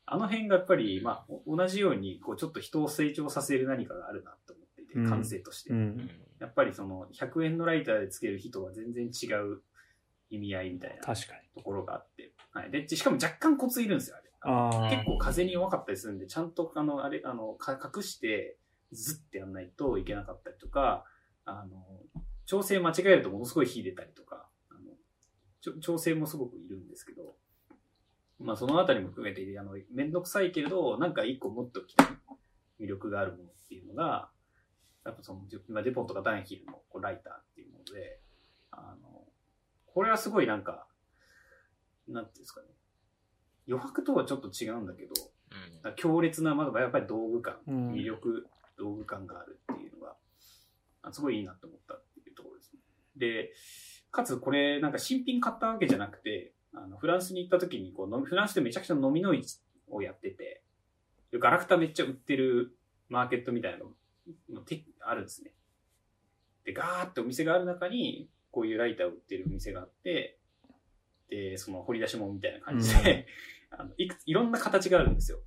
[0.06, 5.70] あの辺がやっぱり、まあ、お同じように、こう、ちょっと人を成長させる何かがあるなと思っていて、うん感性として。
[5.70, 6.10] うん。
[6.40, 9.62] やっぱりその、100円のライターでつける火とは全然違う
[10.30, 11.48] 意味合いみたいな確かに。
[11.54, 12.32] ところがあって。
[12.52, 12.70] はい。
[12.70, 14.30] で、しかも若干コツいるんですよ、あれ。
[14.96, 18.56] 結構風に弱かったりするんで、ちゃんと、あの、あれ、あの、か隠して、
[18.92, 21.04] ズッてやんないといけなかったりとか、
[21.44, 21.84] あの、
[22.46, 27.36] 調整間違えるとものすごい火出たりとか、あの、調整もすごくいるんですけど、
[28.38, 32.06] まあそのあたりも含めて、あの、めんどくさいけれど、なんか一個持っておきたい
[32.80, 34.30] 魅力があるものっていうのが、
[35.04, 38.20] やっぱその、今デポンとかダンヒルのこうライターっていうもので、
[38.70, 39.24] あの、
[39.86, 40.86] これはすごいなんか、
[42.08, 42.66] なんていうんですかね、
[43.68, 45.12] 余白とはちょっと違うんだけど、
[45.82, 45.92] なん。
[45.92, 47.92] か強烈な、まだやっぱり道具感、うん。
[47.92, 48.46] 魅力、
[48.80, 50.16] 道具感があるっていうのが、
[51.02, 52.80] あすごいいいなと思ったっていうところですね。
[53.16, 53.52] で、
[54.10, 60.62] かつこれ、なんか新品買ったわけじゃなくて、あの、フランスに行った時に、こう、フランスでめちゃくちゃ飲みの市をやってて、
[61.30, 62.76] でガラクタめっちゃ売ってる
[63.08, 63.92] マーケットみたいなの
[65.00, 65.52] あるんですね。
[66.64, 70.38] で、ガーってお店がある中に、こういうライターを売ってるお店があって、
[71.28, 73.26] で、その掘り出し物みたいな感じで、
[73.70, 75.38] あのいくつ、いろんな形があるんですよ。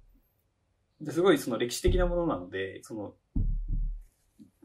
[1.01, 3.13] ですごいその歴史的なものなので、その、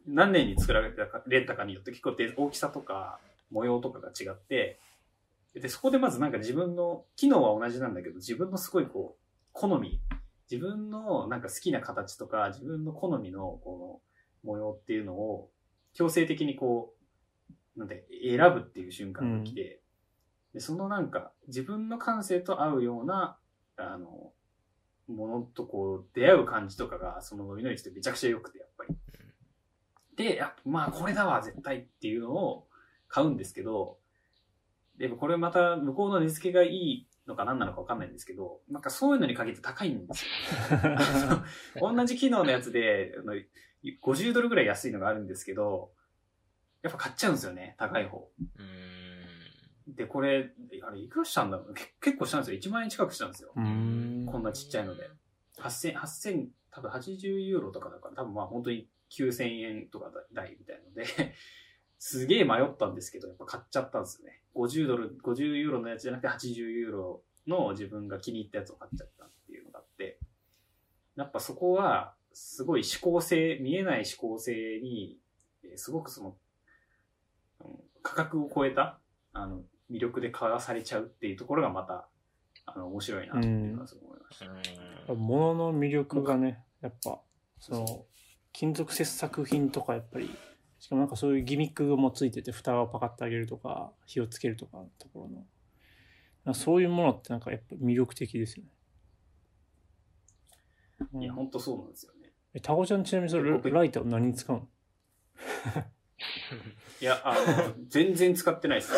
[0.09, 3.18] 何年に作られたかれたかによって結構で大きさとか
[3.51, 4.81] 模様とかが違って、
[5.55, 10.01] で、そこでまずなんか自分の、機能は同じなんだけど、自分のすごいこう、好み、
[10.51, 14.03] 自分のなんか好きな形とか、自分の好みのこ
[14.44, 15.51] の模様っていうのを
[15.94, 16.94] 強制的にこ
[17.77, 19.81] う、なんで選ぶっていう瞬間が来て、
[20.55, 23.38] でそのなんか自分の感性と合うような、
[23.77, 24.33] あの、
[25.09, 28.97] ものとこう出会う感じとかが、その飲みの市ってめちゃくちゃ良くて、やっぱり。
[30.18, 32.66] で、やっぱまあこれだわ、絶対っていうのを
[33.07, 33.98] 買うんですけど、
[34.98, 40.31] でもこれまた向こうの値付けがいいのか何なのかわかんないんですけど、なんかそういうのに限って高いんですよ。
[41.94, 43.35] 同じ機能のやつで、あの
[44.02, 45.92] 50ドルぐらい安いのがあるんですけど、
[46.83, 48.28] やっぱ買っちゃうんですよね、高い方。
[49.87, 50.52] で、これ、
[50.83, 51.74] あれいくらしたんだろう？
[51.74, 52.59] け結構したんですよ。
[52.59, 53.52] 1万円近くしたんですよ。
[53.54, 55.09] こんなちっちゃいので。
[55.59, 61.05] 8000、8000、多分80ユーロとかだから、多分まあ本当に9000円とか台みたいので、
[61.99, 64.42] すげえ迷ったんですけど、やっぱ買っちゃったんですよね。
[64.55, 70.18] 50ドル、50ユーロのやつじゃなくて80ユーロの自分が気に入ったやつを買っちゃったっていうのがあって、
[71.16, 75.18] やっぱそこは、すごい思考性、見えない思考性に、
[75.64, 76.38] えーすごくその、
[77.61, 79.01] うん価格を超えた、
[79.33, 82.09] あの、魅力で買わされちゃうっていうところがまた、
[82.64, 85.14] あの、面白いなっていうのはすごい思いました。
[85.14, 87.21] 物の魅力がね、やっぱ、
[87.61, 88.07] その、
[88.59, 90.29] 金属切削品とかやっぱり、
[90.81, 95.44] しかもなんかそういうギミックもついてて、蓋をパカッと上げるとか、火をつけるとかのところ
[96.44, 98.71] の、そういうものってなんかやっぱ魅力的ですよね。
[101.12, 102.33] うんいや、ほんとそうなんですよね。
[102.53, 104.66] え、タコちゃんちなみにそれライターを何に使うの？
[107.01, 108.92] いや、あの、 全然使ってないです。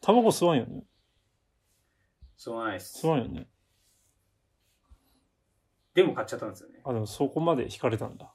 [0.00, 0.82] タバコ吸わんよね。
[2.38, 3.10] しょうがないです吸。
[3.10, 3.46] わんよね。
[5.98, 6.78] でも買っちゃったんですよね。
[6.84, 8.32] あ、でもそこまで惹かれたんだ。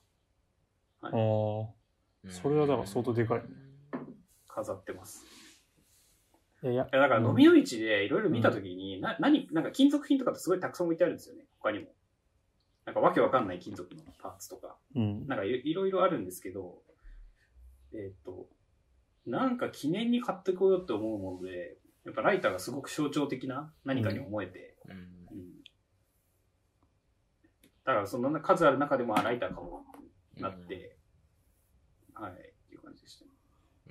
[0.99, 2.29] はいああ。
[2.29, 3.45] それはだから相当でかいね
[4.49, 5.25] 飾ってます。
[6.61, 11.45] いやだから飲みの市でいろいろ見たときに、な、何、なんか金属品とかってすごいたくさん置いてあるんですよね。
[11.59, 11.85] 他にも。
[12.85, 14.75] なんかわけわかんない金属のパーツとか。
[14.95, 15.25] うん。
[15.25, 16.81] なんかいいろいろあるんですけど、
[17.93, 18.47] えーっと、
[19.25, 25.22] なんか記念に買ってこようって思うもので、やっぱライターがすごく象徴的な何かに思えて、うんうん
[27.85, 29.85] だからその数ある中でも、あ、ライターかも
[30.37, 30.97] なって、
[32.13, 32.35] はい、っ
[32.69, 33.31] ていう感じでしたね。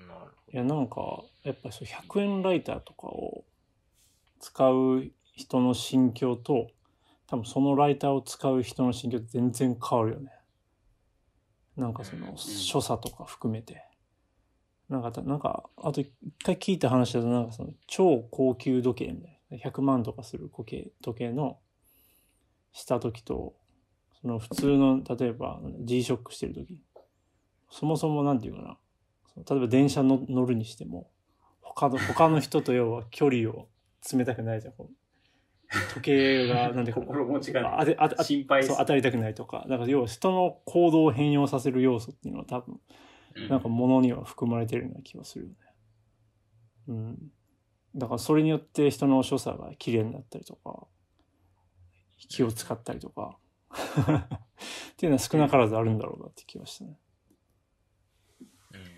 [0.09, 3.44] なるほいや、なんか、やっぱそう100円ライターとかを
[4.40, 6.68] 使う人の心境と、
[7.26, 10.31] 多分そのライターを使う人の心境って全然変わるよね。
[11.76, 13.85] なんかその、所作とか含めて。
[14.88, 16.12] なんかた、なんか、あと一
[16.44, 21.59] 回聞いた話だと、なんかその、超高級時計みたいな、100万とかする時計時計の
[22.72, 23.55] した時と、
[24.23, 26.79] その普通の、例えば G-SHOCK してるとき、
[27.71, 28.79] そもそもなんていうかな、
[29.37, 31.11] 例えば電車の乗るにしても、
[31.61, 33.69] 他の、他の人と要は距離を
[34.01, 34.75] 詰めたくないじゃん。
[34.75, 45.57] こう時計が、 なんていうか、心持ちがあてああ心配そう当たりたくないとか、だから要は人の行動を変容させる要素っていうのは多分、うんなんか物には含まれてるような気がするよね。
[46.89, 47.33] うん。
[47.95, 50.87] だからそれによって人の所作が綺麗になったりとか、
[52.29, 53.39] 気を使ったりとか、
[54.93, 56.99] っていうのは少なからずあるんだろうなって気がしたね。
[58.75, 58.93] うん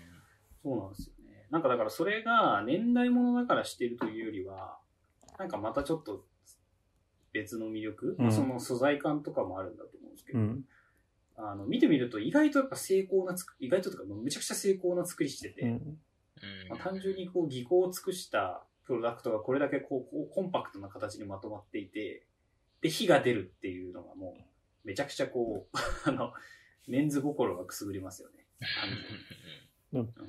[0.63, 1.47] そうなんですよね。
[1.51, 4.79] なんかだからそれが年代物だからしてるというよりは、
[5.37, 6.25] なんかまたちょっと
[7.31, 10.65] 別の魅力、うんその素材感とかもあるんだと思うんですけど、うん。
[11.37, 15.97] あの見てみると意外とやっぱ成功なつく、意外とというかめちゃくちゃ成功な作りしてて、うん。
[16.69, 22.25] まあ、単純にこう技巧を尽くしたプロダクトがこれだけこうこうコンパクトな形にまとまっていて、
[22.81, 24.41] で、火が出るっていうのがもう
[24.85, 26.33] めちゃくちゃこう、 あの、
[26.87, 28.45] メンズ心がくすぐりますよね。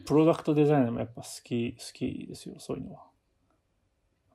[0.07, 3.05] プロダクトデザイナーもやっぱ好き、好きですよ、そういうのは。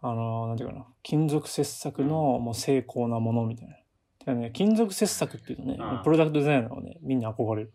[0.02, 3.76] あの、なんていうかな、金属切削のもう精巧なものみたいな。
[4.20, 7.74] てかね、金属切削っていうとねああ、プロダクトデザイナーはね、みんな憧れる。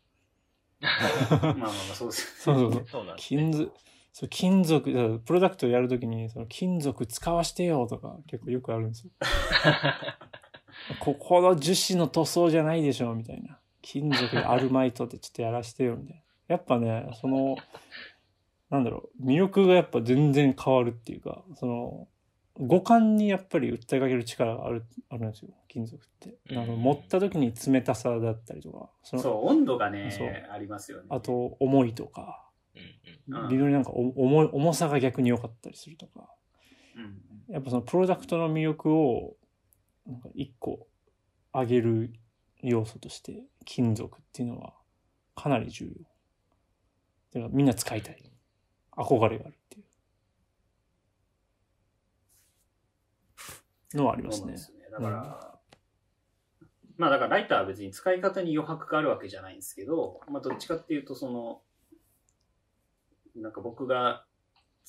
[0.80, 2.86] まあまあまあそうですそうそうそう。
[2.86, 3.14] そう。
[3.16, 3.72] 金属、
[4.12, 9.10] そう金属、プロダクトをやるときに、その金属使わしてよとか結構よくあるんですよ。
[11.00, 13.58] ここの樹脂の塗装じゃないでしょ、みたいな。
[13.82, 16.22] 金属でアルマイトでちょっとやらしてよ、みたいな。
[16.48, 17.56] やっぱね、その、
[18.70, 22.08] なんだろう、魅力がやっぱ全然変わるっていうか、その、
[22.58, 26.36] 五感にやっぱり訴えかける力がある、あるんですよ、金属って。
[26.50, 30.10] あのうん持った時に冷たさだったりとか、そのそう、温度がね
[30.50, 31.04] ありますよね。
[31.10, 36.30] あと重いとか、うんうんうん微妙になんかお重い、重さが逆に良かったりするとか、
[36.96, 39.36] うん、やっぱそのプロダクトの魅力を、
[40.06, 40.86] なんか一個
[41.52, 42.12] 上げる
[42.62, 44.74] 要素として、金属っていうのは
[45.34, 45.92] かなり重要。
[47.34, 48.32] だからみんな使いたい。
[48.96, 49.82] 憧れがあるってい
[53.94, 54.56] うのはありますね。
[54.56, 54.84] すよね。
[54.90, 55.58] だから、
[56.96, 61.60] まあだからライターは別に使い方に余白があるわけじゃないんですけど、まあどっちかっていうとその、
[63.34, 64.24] なんか僕が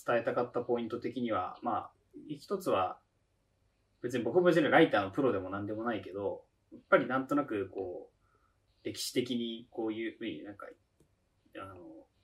[0.06, 1.91] 伝えたかったポイント的には、まあ、
[2.30, 2.97] 一つは、
[4.02, 10.68] 別に僕も別にライターのプロでも何でもないけど、やっぱりなんとなくこう、歴史的にこういうふうに、なんか、
[11.60, 11.76] あの、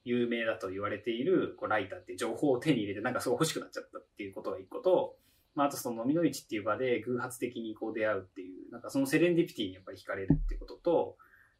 [0.05, 5.15] 有名だと言われているこうライターって情報を手に入れてなんかすごい欲しくなっちゃったっていうことが一個と、
[5.55, 11.15] まあ、あとその飲みの市っていう場で偶発的にこう出会うっていう、なんかそのセレンディピティにやっぱり惹かれるっていうことと、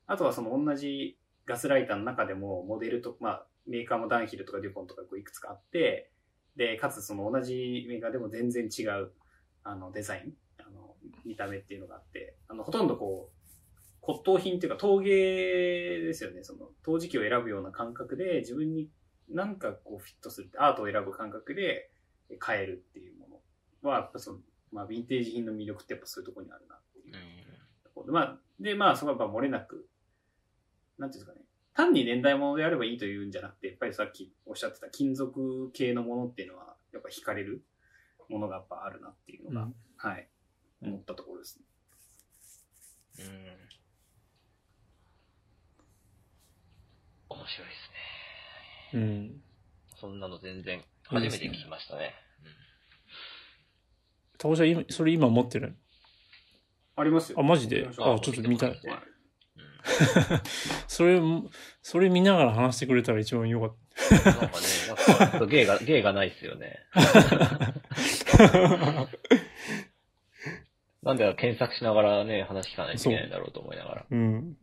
[0.08, 6.10] あとはその同じガスライターの中でもモデルと、まあ、メーカーもダンヒルとかデュポンとかこういくつかあって、
[6.58, 9.12] で、かつその同じメーカーでも全然違う、
[9.64, 10.96] あの、デザイン、あの、
[11.26, 13.44] 見た目っていうのがあって、あの、ほとんどこう、
[14.02, 16.44] 骨董品っていうか陶芸ですよね。
[16.44, 18.90] その、陶磁器を選ぶような感覚で自分に
[19.30, 21.90] なんかこうフィットする、アートを選ぶ感覚で
[22.46, 23.42] 変えるっていうも
[23.84, 24.40] のは、やっぱその、
[24.72, 27.14] まあ、ヴィンテージ品の魅力ってやっぱそういうところにあるなっていう
[27.84, 28.12] ところで。
[28.12, 29.88] まあ、で、まあ、そこはやっぱ漏れなく、
[30.98, 31.46] なんていうんですかね。
[31.74, 37.64] 単に年代物であればいいというんじゃなくて、やっぱりさっきおっしゃってた金属系のものっていうのは、やっぱ惹かれる
[38.30, 40.28] ものがやっぱあるなっていうのが、うんはい、
[40.82, 41.66] 思ったところですね。
[43.20, 43.26] うん
[47.30, 47.74] 面白いで
[48.92, 49.02] すね。
[49.02, 49.42] うん。
[49.96, 52.14] そんなの全然初めて聞きましたね。
[54.38, 55.76] タコちゃん、今、それ今持ってる
[56.96, 57.40] ありますよ。
[57.40, 57.88] あ、マジで？
[57.88, 58.80] あ、ちあょっと見たい。
[60.88, 61.20] それ、
[61.82, 63.76] それ見ながら話してくれたら一番よかっ
[64.10, 64.50] なんかね、
[65.20, 66.80] なんか芸が、芸がないっすよね。
[68.26, 69.10] た。
[71.04, 74.06] なんで検索しながらね、話聞かないといけないんだろうと思いながら。
[74.10, 74.56] うん。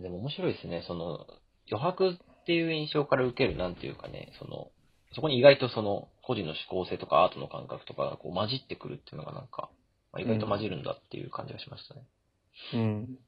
[0.00, 0.82] でも面白いですね。
[0.86, 1.26] その、
[1.70, 4.70] 余白っていう印象から受ける、なんていうかね、その、
[5.14, 9.70] そこに意外とその、個人の思考性とかアートの感覚とかがこう混じってくるっていうのがなんか、
[10.12, 12.02] まあ、意外と混じるんだっていう感じがしましたね。
[12.74, 13.18] うん。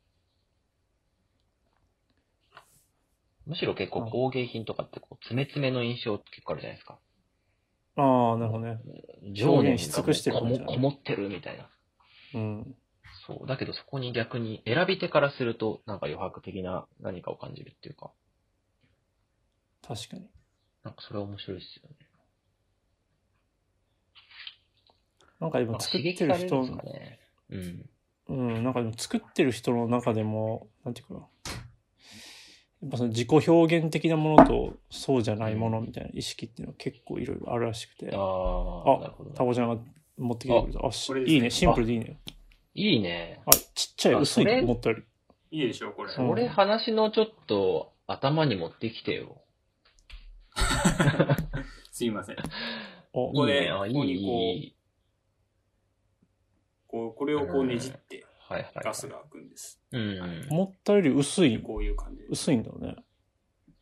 [3.47, 6.99] むしろ結構工芸品とかってこう、詰め詰めの印象結構あるじゃないですか。
[7.97, 8.79] ああ、なるほどね。
[9.33, 11.71] 情念し尽くしてるがもこもってるみたいな。
[12.35, 12.75] うん。
[13.27, 13.47] そう。
[13.47, 18.11] だけどそこに逆に選び手からすると、なんか余白的な何かを感じるっていうか、
[19.87, 20.29] 確かに。
[20.83, 21.97] なんかそれは面白いですよね。
[25.45, 27.19] なんかでなんかも作ってるる人ね。
[27.51, 27.91] うん。
[28.27, 31.21] うん、なんかでも作ってる人の中でも、なんていうかな。
[31.21, 38.11] やっぱその自己表現的なものとそうじゃないものみたいな意識っていうのは結構いろいろあるらしくて。
[38.15, 39.37] ああ、あなるほど、ね。
[39.37, 39.77] タコちゃんが
[40.19, 40.87] 持ってきてくれた。
[40.87, 41.51] あ、しこれですねいいね。
[41.51, 42.19] シンプルでいいね。
[42.75, 43.41] いいね。
[43.47, 45.03] あ、ちっちゃい、あ薄いそれ思ったより。
[45.51, 46.13] いいでしょ、これ。
[46.13, 49.43] うんこれ話のちょっと頭に持ってきてよ。
[51.93, 52.39] すいません。
[52.39, 52.43] あ、
[53.13, 53.71] ここでいいね。
[53.71, 54.77] ここにい、いい。
[56.95, 58.25] こう、これをこうねじって。
[58.85, 59.81] ガスが開くんです。
[59.91, 60.47] うん。
[60.49, 62.29] 思ったより薄い、こういう感じで。
[62.29, 62.95] 薄いんだね。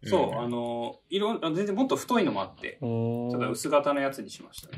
[0.05, 3.31] そう、んあの、色、あ全然もっと太いのもあって、うーん。
[3.33, 4.69] ちょっと薄型のやつにしました。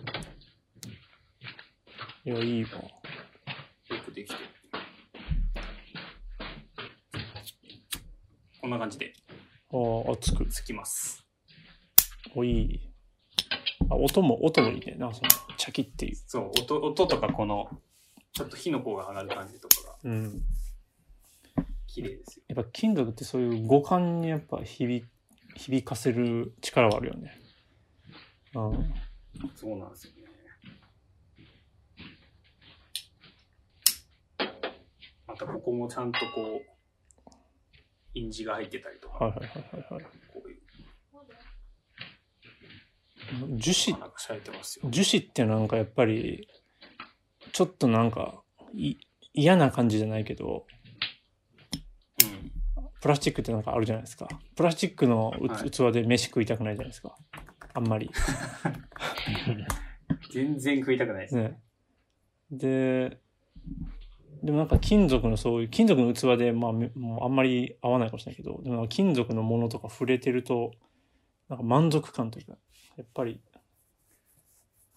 [2.25, 2.71] いや、いいわ。
[2.71, 2.81] よ
[4.05, 4.41] くできてる。
[8.61, 9.13] こんな感じで
[9.71, 10.45] ああ、熱く。
[10.47, 11.25] つきます。
[12.35, 12.81] お、いい。
[13.91, 14.97] あ、音も、音もいいね。
[14.99, 16.17] なんかその、チャキっていう。
[16.27, 17.69] そう、音、音とかこの、
[18.35, 20.43] ちょっと火の粉が上がる感じとかがうん。
[21.87, 22.45] 綺麗ですよ。
[22.49, 25.05] やっぱ金属ってそういう五感にやっぱ響、
[25.55, 27.41] 響かせる力はあるよね。
[28.57, 28.93] うん。
[29.55, 30.23] そうなんですよね。
[35.29, 36.65] またここもちゃんとこう、
[38.15, 40.05] 印字が入ってたりとか、はいはいはいはいはい。
[40.33, 40.57] こういう、
[43.59, 44.91] 樹脂、なんかされてますよ。
[44.91, 46.49] 樹脂ってなんかやっぱり、
[47.55, 48.43] ちょっとなんか、
[48.75, 48.97] い
[49.33, 50.67] 嫌な感じじゃないけど、
[52.77, 52.89] うん。
[53.01, 54.29] プラスチックってなんかあるじゃないですか。
[54.57, 57.17] プラスチックのうはい器で飯食いたくないじゃないですか。
[57.73, 58.11] あんまり。
[60.35, 61.37] 全然食いたくないです。
[61.37, 61.61] ね。
[62.51, 63.21] で、
[64.43, 70.73] でもなんか金属のそういう、金属の器で、まあ、めもうあんまり合わないかもしれないけど、でも金属のものとか触れてると、
[71.49, 72.59] なんか満足感というか、
[72.97, 73.41] やっぱり、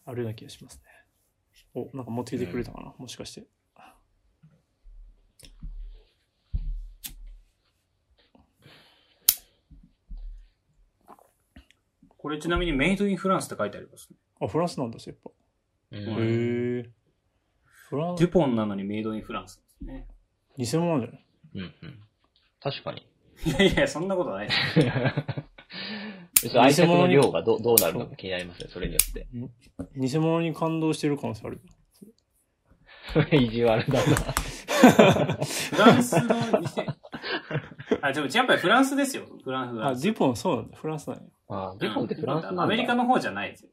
[0.06, 0.97] あるような気がしますね。
[1.80, 3.48] お、なんか持ってきてくれたかな、もしかして。
[12.18, 14.18] これちなみにメイドインフランスって書いてありますね。
[14.42, 15.32] あ、フランスなんだ、やっぱ。
[15.92, 16.90] うんへえ。
[17.66, 20.08] フランス、デュポンなのにメイドインフランスですね。
[20.58, 21.26] 偽物じゃない？
[21.56, 22.00] うんうん。
[22.60, 23.06] 確かに。
[23.46, 24.50] いやいや、そんなことない
[26.48, 26.82] です。
[26.82, 29.28] 別に愛着の量がどどうなるのか気になりますね、それによって。
[29.96, 31.62] 偽物に感動してる可能性ある。
[33.32, 34.16] 意地悪だな。
[35.46, 36.86] フランスの店。
[38.02, 39.26] あ、でもやっぱりフランスですよ。
[39.44, 39.84] フランス。
[39.84, 40.78] あ、デュポンそうなんだ。
[40.78, 41.24] フランスなんや。
[41.50, 42.64] あデュポンってフランスなんだ。
[42.64, 43.72] アメリカの方じゃないですよ。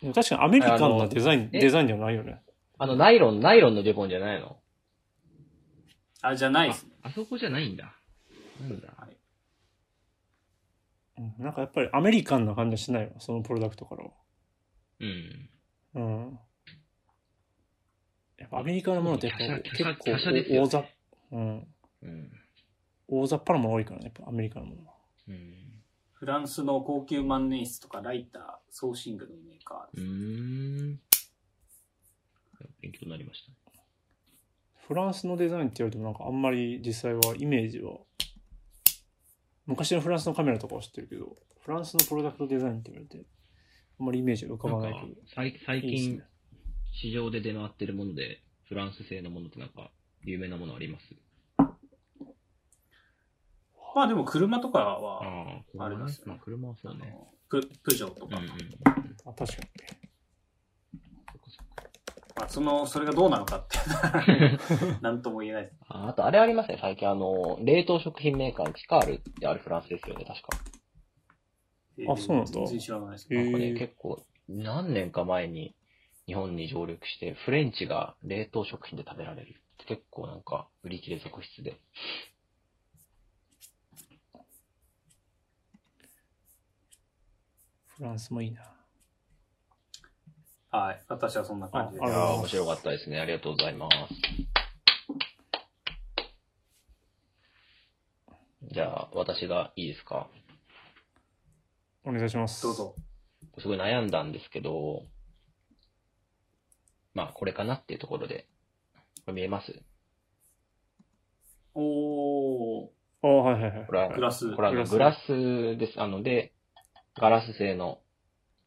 [0.00, 1.58] でも確かにアメリカンなあのデザイン、え？
[1.58, 2.40] デザインではないよね。
[2.78, 4.60] あの、ナイロン、ナイロンのデュポンじゃないの？
[6.22, 6.92] あ、じゃないですね。
[7.02, 7.96] あそこじゃないんだ。
[8.60, 8.88] なんだ？
[11.18, 14.10] うんなんかやっぱりアメリカンな感じはしないわ、そのプロダクトからは。
[15.00, 15.50] うん。
[15.94, 16.38] うん。
[18.38, 20.84] やっぱアメリカのものってやっぱ結構華奢ですよね大雑、
[21.32, 21.66] うん。
[22.02, 22.30] うん。
[23.08, 24.94] 大雑把なもの多いからね、やっぱアメリカのものは。
[25.28, 25.82] うん。
[26.12, 30.08] フランスの高級万年筆とかライター、ソーシングのメーカーうです。
[30.08, 31.00] ーん。
[32.80, 33.56] 勉強になりましたね。
[34.86, 37.98] フランスのデザインって言われてもなんかあんまり実際はイメージは、
[39.68, 43.26] 昔のフランスのカメラとかは知ってるけど、フランスのプロダクトデザインって言われて、
[44.00, 45.14] あんまりイメージが浮かばないけど。
[45.34, 46.24] 最最近いいね、
[46.94, 49.90] 市場で出回ってるもので、フランス製のものってなんか、
[50.24, 51.14] 有名なものあります？
[53.94, 57.14] まあでも車とかあは、あ、車ありますよねまあ、車はそうね。
[57.50, 58.50] ププジョーとか、うんうん。
[59.26, 60.07] あ、確かに。
[62.38, 63.78] まあその、それがどうなのかって、
[65.02, 65.74] なんとも言えないです。
[65.88, 70.48] ああと、あれありますね、最近あの、冷凍食品メーカーのピカールってあれフランスですよね、確か。
[72.10, 73.34] あそうなんだ全然知らないです。
[73.34, 75.74] へえなんかね、結構、何年か前に
[76.26, 81.80] 日本に上陸して、フレンチが冷凍食品で食べられるって結構なんか、売り切れ続出で。
[87.96, 88.77] フランスもいいな。
[90.70, 91.02] はい。
[91.08, 92.04] 私はそんな感じです。
[92.04, 93.18] あいやー面白かったですね。
[93.18, 93.94] ありがとうございます。
[98.70, 100.28] じゃあ、私がいいですか？
[102.04, 102.62] お願いします。
[102.62, 102.74] どう。
[102.74, 102.94] ぞ。
[103.58, 105.04] すごい悩んだんですけど、
[107.14, 108.46] まあ、これかなっていうところで、
[109.24, 109.82] これ見えます？
[111.74, 112.88] おー、
[113.22, 113.86] あはいはいはい。
[113.86, 114.54] これはグラス。
[114.54, 116.00] これはググラスです。
[116.00, 116.52] あので、
[117.18, 118.00] ガラス製の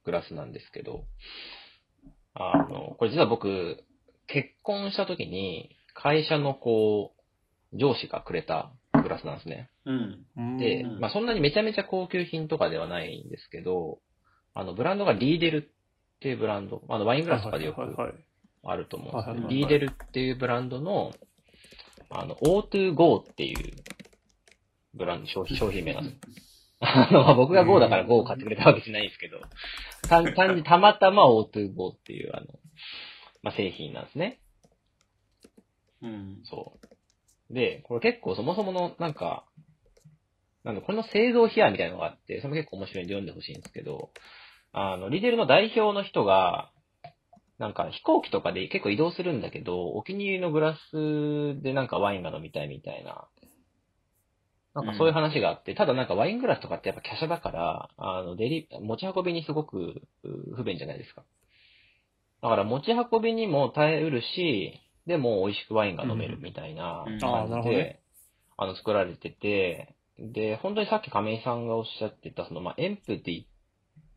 [0.03, 1.05] グラスなんですけど、
[2.33, 3.83] あの、これ実は僕、
[4.27, 7.13] 結婚した時に、会社のこ
[7.73, 8.71] う、上司がくれた
[9.01, 9.69] グラスなんですね。
[9.85, 10.25] うん。
[10.37, 13.99] うんでうん、まあそんなにめちゃめちゃ高級品とかではないんですけど、
[14.53, 17.81] あの、ブランドがリーデルっていうブランド、あの、ワイングラスとかでよく
[18.63, 19.33] あると思うんですね。
[19.33, 21.11] はいはいはいリーデルっていうブランドの、
[22.09, 23.83] あの、O2Go っていう
[24.93, 26.50] ブランド、商品商品名なんです。
[26.81, 29.39] あの、まあ僕が GO だから GO を買ってくれたわけじゃないんですけど、
[30.09, 32.47] 単 単にたまたま O2GO っていう、あの、
[33.43, 34.39] まあ製品なんですね。
[36.01, 36.41] うん。
[36.43, 36.79] そ
[37.49, 37.53] う。
[37.53, 39.45] で、これ結構そもそもの、なんか、
[40.63, 44.11] なんだ、これの製造秘話みたいなのがあって、それも結構面白いんで読んでほしいんですけど、
[44.73, 46.71] あの、リデルの代表の人が、
[47.57, 53.27] なんか飛行機とかで結構移動するんだけど、お気に入りのグラスでなんかワインが飲みたいみたいな、
[54.73, 61.23] なんかそういう話があって、ただなんかワイングラスとかってやっぱ華奢だから、あの、デリ、持ち運びにすごくう不便じゃないですか。
[62.41, 67.23] だから持ち運びにも耐えうるし、でも美味しくワインが飲めるみたいなうん。
[67.23, 67.75] あーなる感じほどね。
[67.75, 67.99] で、
[68.57, 73.47] あの、作られてて、で、本当にさっき亀井さんがおっしゃってた、その、まあ、エンプティっ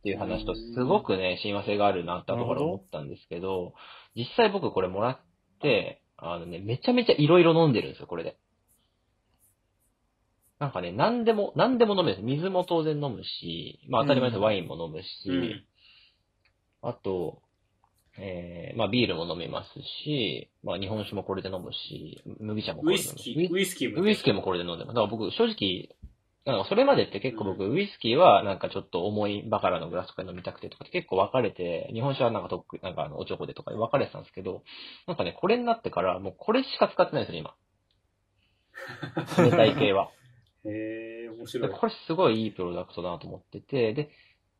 [0.02, 3.74] ていう話とすごくね、親和性があるなって後から思ったんですけど、
[4.14, 5.20] 実際僕これもらっ
[5.60, 8.36] て、あのね、めちゃめちゃ色々飲んでるんですよ、これで。
[10.64, 12.22] なんかね、何でも、何でも飲める。
[12.22, 15.64] 水も当然飲むし、まあ当たり前です、うんワインも飲むし、うん。
[16.80, 17.42] あと、
[18.16, 19.68] えー、まあビールも飲めます
[20.04, 23.30] し、まあ日本酒もこれで飲むし、麦茶もこウれで飲むし。
[23.30, 24.02] イスキー、ウイスキーも。
[24.02, 24.94] ウイスキーもこれで飲んでます。
[24.94, 25.94] だから僕、正直、
[26.46, 34.62] なんかそれまでって結構僕、ウイスキーはなんかちょっと重いバカラのグラスとかで飲みたくてとかって結構分かれて、日本酒はなんかとっく、なんかあの、おちょこでとかで分かれてたんですけど、
[35.06, 37.54] なんかね、これになってからもうこれしか使ってないんですよ、今。
[39.38, 40.10] 冷たい系は。
[40.64, 41.68] へえ、面白い。
[41.68, 44.10] でこれすごいいいプロダクトだなと思ってて、で、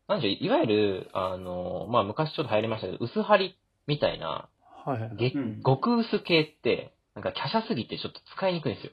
[0.09, 4.49] なんでしょう、いわゆる、あの、まあ昔ちょっと流行りましたけど、薄張りみたいな、
[4.85, 5.17] はいはい。
[5.17, 8.93] げうん極薄系って、なんか華奢すぎてちょっと使いにくいんですよ。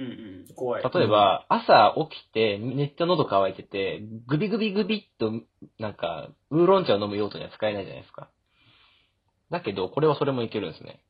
[0.00, 0.54] うんうん。
[0.54, 0.82] 怖い。
[0.82, 5.32] 例えば、朝起きて、めっちゃ喉乾いてて、グビグビグビっと、
[5.78, 8.30] なんか、ウーロン茶を飲む用途には使えないじゃないですか。
[9.50, 11.00] だけど、これはそれもいけるんですね。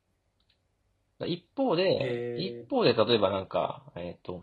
[1.27, 4.41] 一方で一方で、例えばなんか、えっ、と、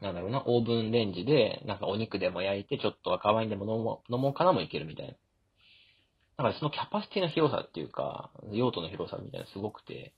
[0.00, 5.12] なんだろうな、オーブンレンジで、なんかお肉でも焼いて、ちょっと赤ワインでも飲もう飲もうかなもいけるみたいな。
[5.12, 10.12] だからそのキャパシティの広さっていうか、用途の広さみたいなすごくて。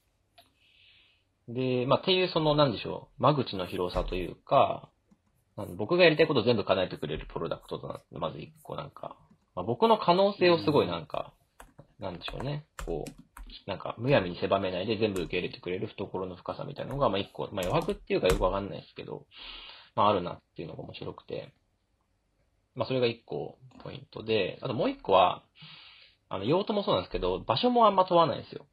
[1.48, 4.90] で、まあ、っていうその、なんでしょう、間口の広さというか、
[5.76, 9.16] 僕がやりたいことを全部叶えてくれるプロダクトとなって、まず一個なんか、
[9.54, 11.32] まあ、僕の可能性をすごいなんか、
[12.00, 19.24] なんでしょうね、こう、なんか、むやみに狭めないで全部受け入れてくれる懐の深さみたいなのが、まあ一個、まあ余白っていうかよくわかんないですけど、
[19.98, 21.52] まああるなっていうのが面白くて、
[22.76, 25.42] まあそれが一個ポイントで、あともう一個は、
[26.28, 28.66] あの、用途もそうなんですけど、場所もあんま問わないんですよ。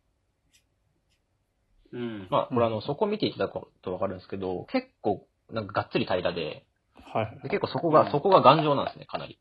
[1.93, 2.27] うん。
[2.29, 9.39] まあ、これあの、そこ見ていただくとわかるんですけど、結構、なんかがっつり平らで、はい結構そこが、そこが頑丈なんですね、かなり。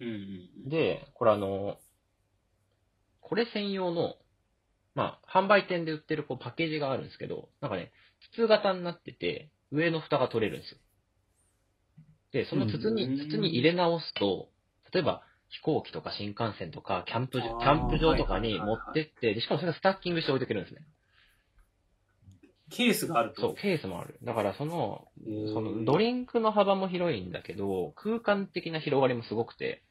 [0.00, 0.68] うんうん。
[0.68, 1.78] で、これあの、
[3.20, 4.16] これ専用の、
[4.94, 7.92] まあ、販売店で売ってるこうパッケージがあるんですけど、なんかね、
[8.32, 10.78] 筒型になってて、上の蓋が取れるんですよ。
[12.32, 14.48] で、その筒に、うん筒に入れ直すと、
[14.92, 20.86] 例えば飛行機とか新幹線とか、キャンプ場、キャンプ場とかに持ってって、で、しかもそれがスタッキングして置いてくれるんですね。
[22.70, 23.40] ケースがあると。
[23.40, 24.16] そう、ケースもある。
[24.22, 25.08] だからその、
[25.52, 29.82] そのドリンクの幅も広いんだけど、空間的な広がりもすごくて、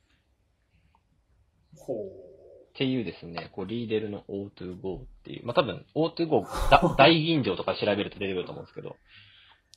[1.76, 8.96] ほっていうですね、こう、リーデルの O2Go っていう、まあ、多分 O2Go だ大吟醸とか調べると出てくると思うんですけど、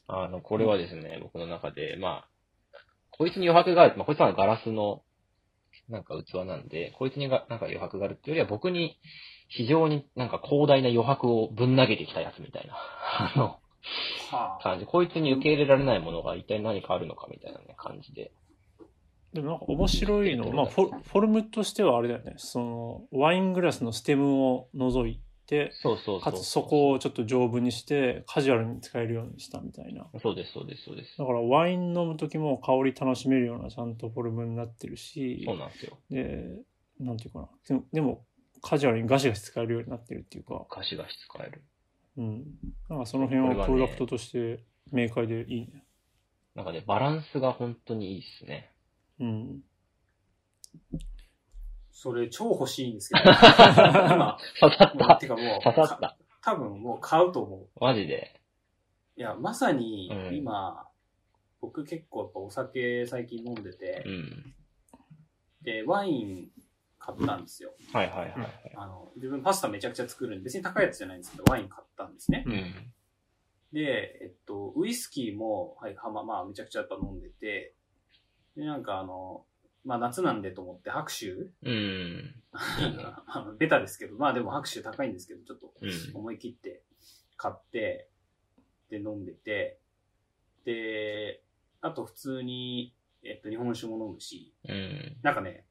[0.06, 2.28] あの、これはですね、僕の中で、まあ、
[3.10, 5.02] こいつに余白がある、まあ、こいつはガラスの、
[5.88, 8.98] なんか器なんで、こいつにが、なんか余白があるっていうよりは僕に
[9.48, 13.58] 非常になんか広大な余白をぶん投げてきたやつみたいな、あの。
[14.62, 14.86] 感じ。
[14.86, 18.32] こいつに受け入れられないものが一体何かあるのかみたいなね、感じで。
[19.32, 22.34] でもなんか面白いの、まあフォフォルムとしてはあれだよね。
[22.36, 25.20] その、ワイングラスのステムを除い
[25.72, 26.20] そうそう。
[26.20, 30.06] かつそこをちょっと丈夫にして、カジュアルに使えるようにしたみたいな。
[30.22, 31.18] そうです、そうです、そうです。
[31.18, 35.98] だからワイン飲む時も香り楽しめるようなちゃんとフォルムになってるしそう、なんですよ。
[36.10, 36.48] で、
[37.00, 37.48] なんていうかな。
[37.68, 38.24] でも、でも
[38.62, 41.62] カジュアルにガシガシ使えるようになってるっていうか、ガシガシ使える。
[42.16, 42.44] うん。
[42.88, 45.84] なんかその辺はプロダクトとして明快でいいね。
[46.54, 48.70] なんかね、バランスが本当にいいですね。
[49.20, 49.62] うん。
[51.92, 53.20] それ超欲しいんですけど。
[53.30, 55.16] 今、 刺さった。
[55.16, 56.16] てかもう、刺さった。
[56.42, 57.68] 多分もう買うと思う。
[57.80, 58.40] マジで？
[59.16, 60.88] いや、まさにうん今、
[61.60, 64.54] 僕結構やっぱお酒最近飲んでてう、ん。
[65.60, 66.50] で、ワイン
[66.98, 67.72] 買ったんですよ。
[67.92, 68.72] はいはいはいはい。
[68.74, 72.42] あの、自分パスタめちゃくちゃ作るんで、別に高いやつじゃないんですけど、ワイン買ったんですね。
[72.46, 72.92] うん。
[73.72, 77.74] で、えっと、ウイスキーも、はい、はま、まあ、めちゃくちゃやっぱ飲んでて、
[78.56, 79.46] で、なんかあの、
[79.84, 82.34] まあ夏なんでと思って白酒うん。
[83.58, 85.90] ベタですけど、まあでも白酒高いんですけど、ちょっとうん。
[86.14, 86.82] 思い切って
[87.36, 88.08] 買って、
[88.90, 89.78] で飲んでて、
[90.64, 91.42] で、
[91.80, 95.16] あと普通に、えっと、日本酒も飲むし、うん。
[95.22, 95.64] なんかね、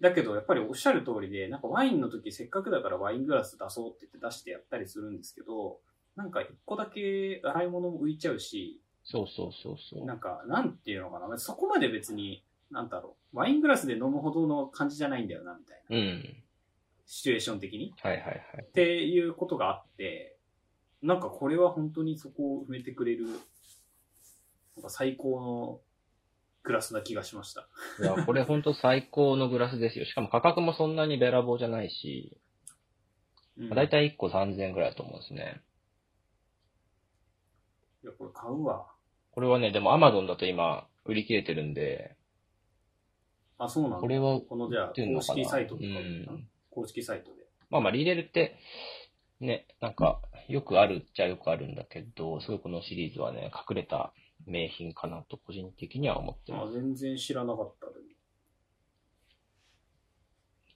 [0.00, 5.80] だけどやっぱりおっしゃる通りで、なんかワインの時せっかくだからワイングラス出そうって言って出してやったりするんですけど、
[6.16, 10.04] なんか一個だけ洗い物も浮いちゃうし、そうそうそうそう。
[10.04, 12.42] なんか、なんていうのかな、そこまで別に、
[12.74, 15.96] なんだろう、ワイングラスで飲むほどの感じじゃないんだよな、みたいな。
[15.96, 16.36] うん。
[17.06, 17.94] シチュエーション的に。
[18.02, 18.42] はいはいはい。
[18.62, 20.36] っていうことがあって、
[21.00, 23.32] なんかこれは本当にそこを埋めてくれる、な
[24.80, 25.80] んか最高の
[26.64, 27.68] グラスな気がしました。
[28.00, 30.04] いや、 これほんと最高のグラスですよ。
[30.04, 32.36] しかも価格もそんなにべらぼうじゃないし、
[33.56, 35.62] うん、だいたい1個3000円ぐらいだと思うんですね。
[38.02, 38.86] いや、これ買うわ。
[39.30, 42.16] これはね、でも Amazon だと今、売り切れてるんで、
[43.58, 43.98] あ、そうなんだ。
[43.98, 47.44] これはこのじゃあ、公式サイトとか、うん公式サイトで。
[47.70, 48.56] まあまあ、リーデルって、
[49.40, 54.12] ね、なんか、よくあるっちゃよくあるんだけど、すごいこのシリーズはね、隠れた
[54.46, 56.70] 名品かなと個人的には思ってます。
[56.70, 57.86] あ全然知らなかった。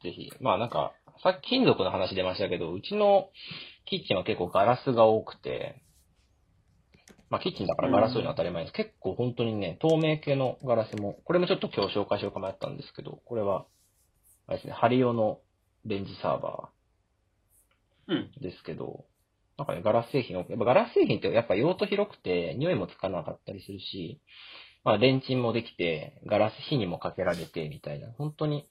[0.02, 0.30] ぜひ。
[0.40, 3.30] まあなんか、さっき金属の話出ましたけど、うちの
[3.86, 5.82] キッチンは結構ガラスが多くて、
[7.30, 8.72] まあキッチンだからガラス多いのは当たり前です。
[8.72, 13.66] 結構本当にね、透明系のガラスも、これもちょっと今日紹介しようか迷ったんですけど、これは、
[14.46, 15.40] あれですね、ハリオの
[15.84, 16.70] レンジサーバ
[18.08, 18.30] うん。
[18.38, 19.04] ーですけど、
[19.58, 24.22] なんかね、ガラス製品多くやっぱガラス製品ってやっぱ用途広くて、匂いもつかなかったりするし、
[24.84, 28.68] まあ、レンチンもできて、ガラス火にもかけられて、みたいな、本当に、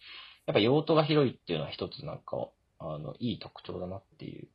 [0.48, 2.50] やっぱ用途が広いっていうのは一つなんか、
[2.80, 4.48] あの、いい特徴だなっていう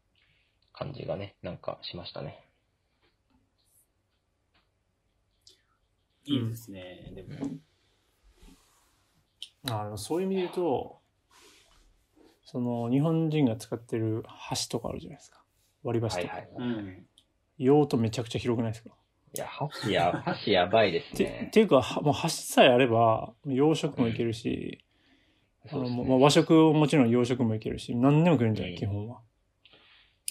[0.72, 2.51] 感じがね、なんかしましたね。
[6.25, 7.12] いいですね。
[7.14, 7.29] でも、
[9.70, 11.01] あのそういう意味で言うと、
[12.45, 15.43] その日本人が使ってる箸とかあるじゃないですか。
[15.83, 16.35] 割り箸とか。
[16.35, 16.68] はいはい。
[16.70, 17.07] いうん。
[17.59, 18.91] 用途めちゃくちゃ広くないですか？
[19.35, 21.51] や、箸や、 箸やばいですてねっ。
[21.51, 24.85] ていうか、はもう箸さえあれば、洋食もいけるし、
[25.64, 29.20] うですねまあ和食ももちろん洋食もいけるし、何でも食えるんじゃない、うん基本は。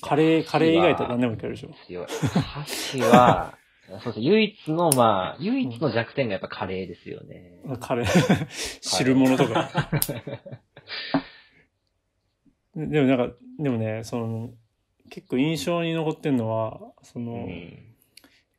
[0.02, 1.70] カレー、カレー以外だったら何でもいけるでしょ。
[1.86, 2.08] 強い。
[2.08, 7.60] 箸は、そうです唯一の、まあ、唯一の弱点がやっぱカレーですよね。
[7.80, 8.48] カレー、
[8.82, 9.90] 汁物とか。
[12.76, 14.54] でもなんか、でもね、その、
[15.10, 17.88] 結構印象に残ってるのは、その、うん。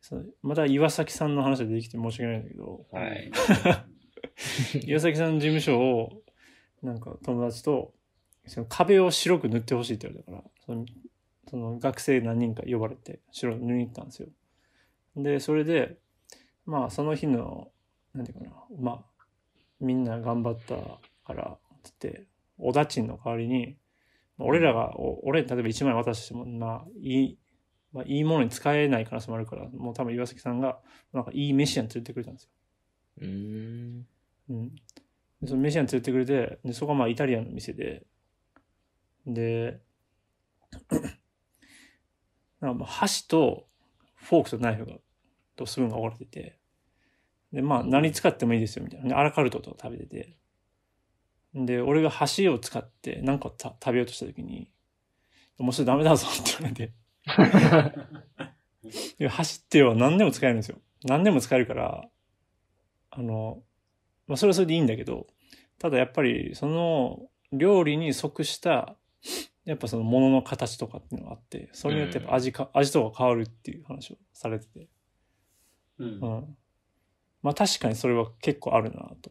[0.01, 3.31] そのまた岩崎さんの話が出てきて申し訳ないんだけど、はい。
[4.85, 6.23] 岩崎さんの事務所を、
[6.83, 7.95] なんか友達と、
[8.47, 10.85] その壁を白く塗ってほしいって言われたから、その
[11.49, 14.29] その学生何人か呼ばれて白く塗りに行ったんですよ。
[15.17, 15.99] で、それで、
[16.67, 17.71] まあその日の、
[18.15, 19.25] なんていうかな、まあ、
[19.81, 20.77] みんな頑張った
[21.27, 22.27] から、つって、
[22.59, 23.77] おだちんの代わりに、
[24.39, 27.39] まあ俺らが、お俺、例えば1枚渡しても、まあ、いい、
[27.93, 30.81] まあ、いいものに使えない可能性もあるから、もう多分岩崎さんが、
[31.13, 32.51] なんかいい飯屋に連れてくれたんですよ。
[33.19, 34.07] うーん。
[34.51, 34.75] うん。
[35.43, 38.05] でその飯屋に連れてくれて、で、そこはまあイタリアンの店で、
[39.27, 39.81] で、
[42.61, 43.67] なんかまあ箸と
[44.23, 44.95] フォークとナイフが、
[45.57, 46.59] とスプーンが折れてて、
[47.53, 49.09] で、まあ何使ってもいいですよみたいな。
[49.09, 50.37] で、アラカルトとか食べてて、
[51.55, 54.71] で、俺が箸を使って何かた食べようとした時に、
[55.59, 56.93] もうそれダメだぞって言われて、
[59.19, 60.79] で箸っては何でも使えるんですよ。
[61.05, 62.09] 何でも使えるから、
[63.11, 63.63] あの、
[64.27, 65.27] まあそれはそれでいいんだけど、
[65.79, 68.97] ただやっぱりその料理に即した、
[69.65, 74.89] やっぱその物の形とかっていうのがあって、それによってやっぱ味か、味とか変わるっていう話をされてて、
[75.99, 76.57] うんうん。
[77.43, 79.31] まあ確かにそれは結構あるなと。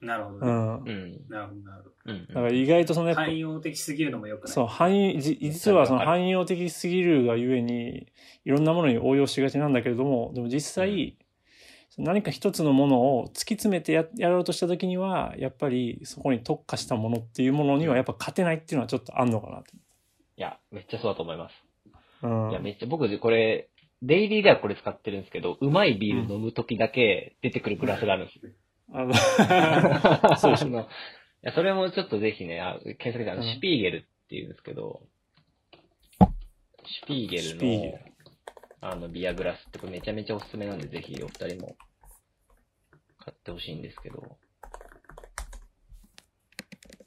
[0.00, 0.38] うなるほど。
[0.38, 1.28] うん。
[1.28, 2.12] なるほど、なるほど。
[2.12, 2.26] うん。
[2.26, 4.52] だから意外とそのやっぱ、汎用的すぎるのもよくない？
[4.54, 8.12] そう、汎用、じ実はその汎用的すぎるがゆえに、
[8.44, 11.18] いろんなものに応用しがちなんだけれども、でも実際、
[11.98, 19.64] 何か一つのものを突き詰めてややろうとした時には、やっぱりそこに特化したものっていうものにはやっぱ勝てないっていうのはちょっとあんのかなと。
[20.36, 21.54] いや、めっちゃそうだと思います。
[22.22, 22.50] うん。
[22.50, 23.68] いや、めっちゃ、僕、これ、
[24.02, 28.52] デイリーではこれ使ってるんですけど、うまいビール飲むときだけ出てくるグラスがあるんですよ。
[28.94, 29.14] あの
[30.36, 30.84] そうでしょあのい
[31.42, 35.02] や、それもちょっとぜひね、あ検索であの、うんシュピーゲルっていうんですけど、
[36.84, 37.98] シュピーゲルの、
[38.84, 41.76] あの、ビアグラスってこれめちゃめちゃおすすめなんで、ぜひお二人も
[43.18, 44.36] 買ってほしいんですけど、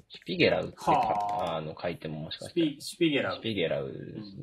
[0.09, 1.57] シュピゲラウってあ。
[1.57, 2.67] あの書いてももしかシしたら。
[2.77, 3.91] ピシピゲラシュピゲラウ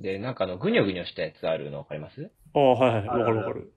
[0.03, 2.31] で、なんかあの、ぐにょぐにょしたやつあるのわかります？
[2.55, 3.73] ああ、はいはい、わかるわかる。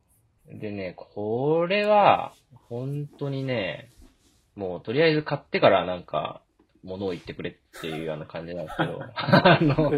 [0.59, 2.33] でね、これは、
[2.67, 3.89] 本当にね、
[4.55, 6.41] もうとりあえず買ってからなんか、
[6.83, 9.91] 物を言ってくれっていうような感じなんですけど、 あの、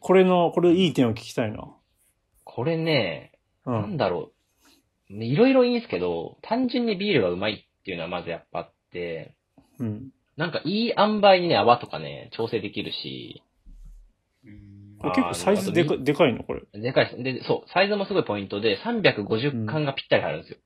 [0.00, 1.74] これの、これいい点を聞きたいな。
[2.56, 3.32] これね、
[3.66, 3.96] うなんん。
[3.98, 4.32] だろ
[5.10, 5.14] う。
[5.14, 9.36] ねいろいろいいんですけど、単純にビールがうまいっていうのはまずやっぱあって、
[9.78, 10.08] うん。
[10.38, 13.42] なんかいい塩梅にね、泡とかね、調整できるし、
[14.42, 16.62] うんこれ結構サイズでかでかいのこれ。
[16.72, 17.22] でかいです。
[17.22, 20.58] で、そう、サイズもすごいポイントで、350缶がぴったり入るんですよ。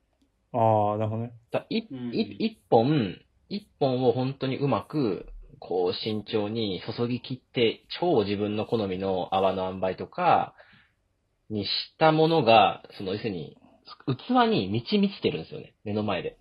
[0.53, 1.33] ああ、なるほどね。
[1.51, 3.17] だ一うん一一本、
[3.49, 5.25] 一本を本当にうまく、
[5.59, 10.55] こう慎重に注ぎ切って、超自分の好みの泡の塩梅とか、
[11.51, 13.57] にしたものが、その要するに、
[14.07, 15.75] 器に満ち満ちてるんですよね。
[15.83, 16.37] 目の前で。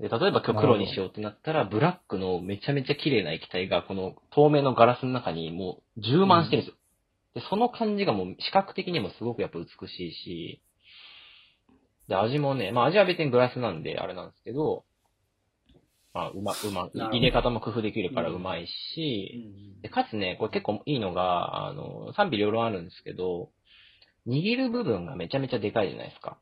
[0.00, 6.78] で、例えば今日黒にしようってなったら、ブラックのめちゃめちゃ綺麗な液体が、この透明のガラスの中にもう充満してるんですよ。
[7.34, 10.62] で、その感じがもう視覚的にもすごくやっぱ美しいし、
[12.08, 14.84] で、味もね、まあ味は別にグラスなんであれなんですけど、
[16.14, 23.50] まあ、うま、うま、入れ方も工夫できるからうまいうんし、で、かつね、これ結構いいのが、あの、賛否両論あるんですけど、
[24.26, 26.38] 握る部分がめちゃめちゃでかいじゃないですか。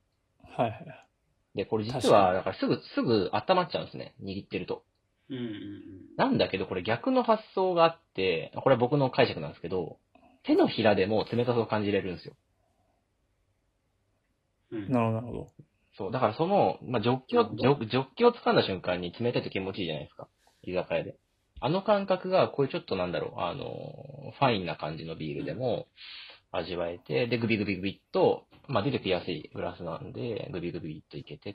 [0.56, 1.08] はいはい。
[1.54, 4.14] で、これ実は、にだからすぐ、すぐ温まっちゃうんですね。
[4.22, 4.84] 握ってると。
[5.28, 5.80] うんうん
[6.16, 9.98] なんだけど、これ逆の発想があって、これは僕の解釈なんですけど、
[10.42, 12.34] 手のひらでも冷たさを感じれるんですよ。
[14.90, 15.48] なるほど。
[15.96, 16.12] そう。
[16.12, 20.28] だからその、まあ、ジョッキを、ジョジョッキを掴んだ瞬間に冷たいと気持ちいいじゃないですか。
[20.62, 21.16] 居酒屋で。
[21.60, 25.86] あの感覚が、こういうちょっとなんだろう、あの、ファインな感じのビールでも
[26.52, 31.54] 味わえて、で、グビグビグビっと、まあ、出てきやすいグラスなんで、グビグビっといけて、っ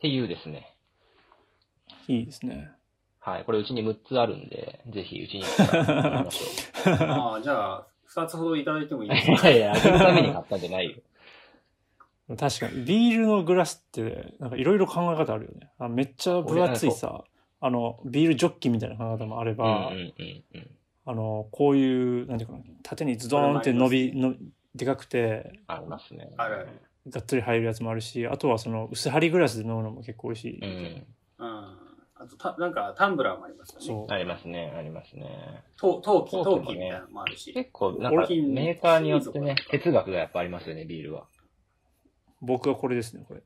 [0.00, 0.76] ていうですね。
[2.08, 2.70] いいですね。
[3.20, 3.44] はい。
[3.44, 9.14] これうちに6つあるんで、ぜひうちに来たら飲みましょ ああ、じゃあ、二つほどいただいてもいいう。
[9.14, 9.50] ですか？
[9.50, 10.96] いやいや、あげるために買ったんじゃないよ。
[12.36, 15.70] 確かに、ビールのグラスって、なんかいろいろ考え方あるよね。
[15.78, 17.24] あめっちゃ分厚いさ、
[17.60, 19.92] あの、ビールジョッキみたいな考え方もあれうんば。
[21.04, 24.34] あの、こういう、なんていうかな、縦にズドーンって伸び、の
[24.74, 26.30] でかくて、ありますね。
[26.36, 26.68] あるある。
[27.08, 30.60] がっつり入るやつもあるし、あとはその、薄張りグラスで飲むのも結構美味しい。
[30.60, 31.06] うん。
[31.38, 31.46] うん。
[32.14, 33.86] あと、た、なんか、タンブラーもありますよね。
[33.86, 34.12] そう。
[34.12, 35.64] ありますね、ありますね。
[35.76, 37.52] 陶陶器、陶器みたいなのもあるし。
[37.52, 41.26] 結構、なんか、俺メーカーによってね金、哲学がやっぱありますよね、ビールは。
[42.42, 43.42] 僕はこれですね、これ。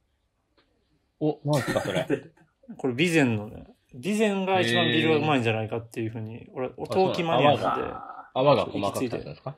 [1.20, 2.06] お、なんすか、それ。
[2.76, 3.66] これ、備前のね、
[4.02, 9.56] 備前が一番ビールがうまいんじゃないかっていうふうに、俺、お陶器マニアなんで、あ泡が細かく立つんですか？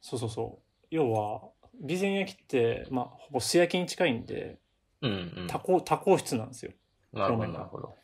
[0.00, 0.86] そうそうそう。
[0.90, 4.58] 要は、備前焼きって、まあ、ほぼ素焼きに近いんで、
[5.00, 5.46] うんうん。
[5.48, 6.72] 多孔、多孔質なんですよ。
[7.12, 7.94] なるほど、なるほど。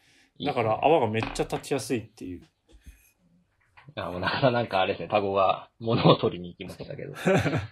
[0.44, 2.42] だから、泡がめっちゃ立ちやすいっていう。
[3.94, 7.14] あ、もうなかなかあれですね、タゴが物を取りに行きましたけど。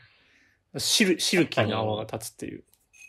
[0.78, 2.64] シル、シルキーな泡が立つっていう。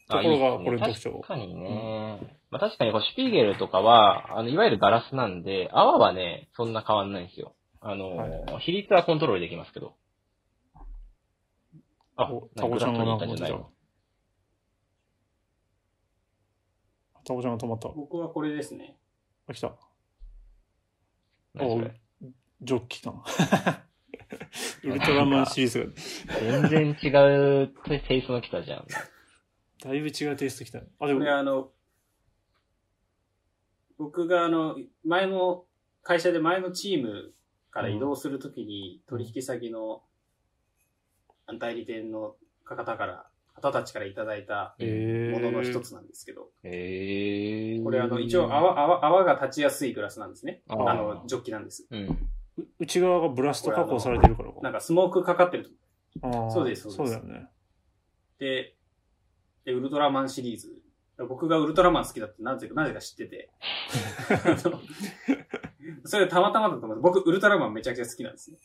[0.10, 2.40] ところがこれの特徴確かにね。
[2.50, 7.54] まあ確かにこうシュピーゲルとかは、あの、いわゆるガラスなんで、泡はね、そんな変わんないんですよ。
[7.80, 8.30] あの、はい
[8.62, 9.96] 比率はコントロールできますけど。
[12.16, 13.70] あお、タコちゃんがなんかじゃないの
[17.24, 17.90] タコちゃんが止まった。
[17.90, 18.98] 僕はこれですね。
[19.48, 19.74] あ、来た。
[21.54, 21.94] 何それ
[22.62, 23.86] ジョッキ かな。
[24.84, 25.94] ウルトラマンシリーズ
[26.28, 26.40] が、
[26.70, 27.08] 全然違
[27.64, 27.68] う
[28.08, 28.88] テイストの来たじゃん。
[29.84, 30.88] だいぶ違うテイストきたね。
[31.00, 31.72] あ、でこもれ、あの、
[33.98, 35.66] 僕があの、前の、
[36.04, 37.34] 会社で前のチーム
[37.72, 40.02] から移動するときに、取引先の
[41.60, 43.26] 代理店の方から、
[43.56, 47.84] 方たちからいただいたえー、ものの一つなんですけど、へー。
[47.84, 50.62] これあの、一応泡、泡、泡が立ちやすいグラスなんですね。
[50.70, 51.86] あの、ジョッキなんです。
[51.90, 52.08] うん。
[52.58, 54.62] う内側がブラスト加工されてるからか。
[54.62, 55.70] なんかスモークかかってる
[56.22, 56.50] と。
[56.52, 57.48] そうですそうですそうだよね。
[58.40, 58.79] で、で、
[59.74, 60.82] ウルトラマンシリーズ。
[61.28, 63.52] 僕がウルトラマン好きだってなぜか、なぜか知ってて。
[66.06, 67.02] それたまたまだと思う。
[67.02, 68.58] 僕、ウルトラマンめちゃくちゃ好きなんですね。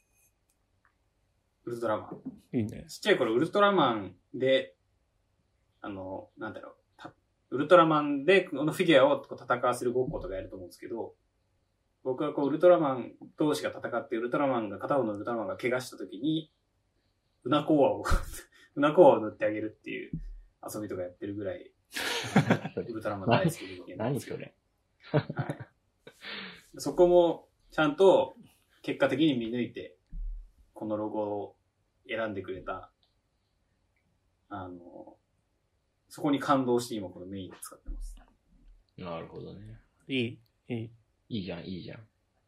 [1.65, 2.11] ウルトラマ
[2.53, 2.57] ン。
[2.57, 2.87] いいね。
[2.89, 4.77] ちっちゃい頃、ウルトラマンで、
[5.81, 7.13] あの、なんだろう、た
[7.51, 11.15] ウルトラマンで、このフィギュアを戦わせるごっことかやると思うんですけど、
[12.05, 16.53] 僕はこう、ウルトラマン同士が戦って、ウルトラマンが、片方のウルトラマンが怪我した時に、
[17.45, 18.05] うなこ泡を、
[18.77, 20.13] うなこ泡を塗ってあげるっていう
[20.73, 21.71] 遊びとかやってるぐらい、
[22.77, 24.55] ウルトラマン大好きで人間なんですけそれ。
[25.11, 26.81] はい。
[26.81, 28.37] そこも、ちゃんと、
[28.83, 29.97] 結果的に見抜いて、
[30.73, 31.57] このロゴを
[32.09, 32.91] 選んでくれた、
[34.49, 35.17] あの、
[36.09, 38.15] そこに感動して今このメインで使ってます。
[38.97, 39.81] なるほどね。
[40.07, 40.39] いい、
[40.69, 40.91] いい。
[41.29, 42.01] いいじゃん、いいじゃん。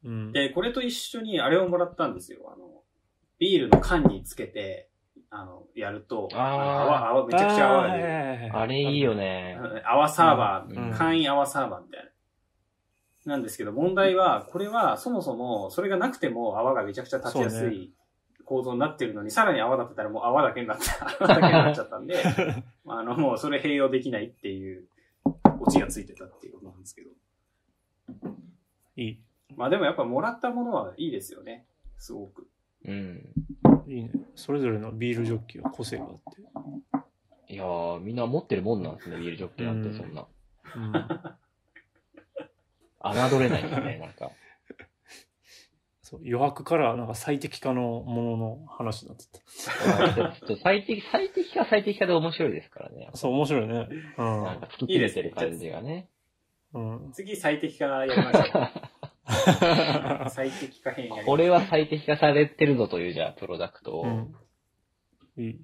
[0.05, 0.33] うん。
[0.33, 2.53] で、これと一緒にあれをもらったんですよ。
[2.53, 2.83] あの、
[3.39, 4.89] ビールの缶につけて、
[5.31, 8.09] あの、やると、あ泡、泡、めちゃくちゃ泡が出る。
[8.49, 9.59] るあれいいよね。
[9.85, 12.05] 泡サーバー、うん簡易泡サーバーみたい
[13.27, 13.33] な。
[13.33, 17.93] なんですけど、問題は、これはそもそも、それがなくても泡がめちゃくちゃ立ちやすい
[18.45, 22.23] 構造になってるのに、さらに泡立てたらもう泡だけになった、 泡だけになっちゃったんで、
[22.87, 24.87] あの、もうそれ併用できないっていう、
[25.61, 27.11] オチがついてたっていうことなんですけど。
[28.97, 29.21] いい。
[29.57, 31.67] まあでもやっぱもらったものはいいですよね。
[31.99, 32.47] すごく。
[32.85, 33.27] うん。
[33.87, 34.11] いいね。
[34.35, 36.11] それぞれのビールジョッキは個性があっ
[37.47, 37.55] て。
[37.55, 40.27] いやー、みんな持ってるもんなんですね、ビールジョッキなんて、うんそんな。
[40.75, 40.93] うん。
[43.31, 44.33] 侮れないですね、なんか。
[46.03, 53.09] そう余白からなんか最適化のものの話になってちょっと最適、最適化は最適化で面白いですからね。
[53.11, 53.17] た。
[53.17, 53.75] そう、面白いね。
[53.75, 53.89] なん
[54.61, 56.09] か突き詰めてる感じがね。
[56.75, 57.07] うん。
[57.07, 57.13] うん。
[57.13, 58.71] 次最適化やりましょう。
[60.31, 61.25] 最適化編や。
[61.25, 64.03] これは最適化されてるぞという、じゃあ、プロダクトを。
[64.03, 64.35] うん。
[65.37, 65.61] いい。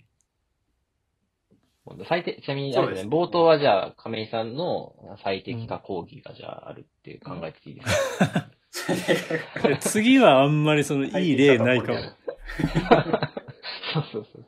[2.08, 4.94] 最適、ちなみに、あれですね、冒頭はじゃあ、亀井さんの
[5.24, 11.98] 最適化講義がじゃああるって考えていいですか、で次はあんまりそのいい例ないかも。
[13.92, 14.44] そうそうそう。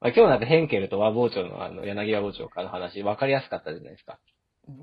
[0.00, 4.18] まあ、今日なんかヘンケルと和包丁のあの、柳和包丁かの話、分かりやすかったじゃないですか。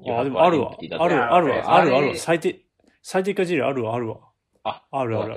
[0.09, 0.75] あ、でもあるわ。
[0.99, 2.15] ある、あるわ、ある、あるわ。
[2.15, 2.65] 最適、
[3.09, 4.17] 最適化事例あるわ、あるわ。
[4.65, 5.35] あ、あるあるあ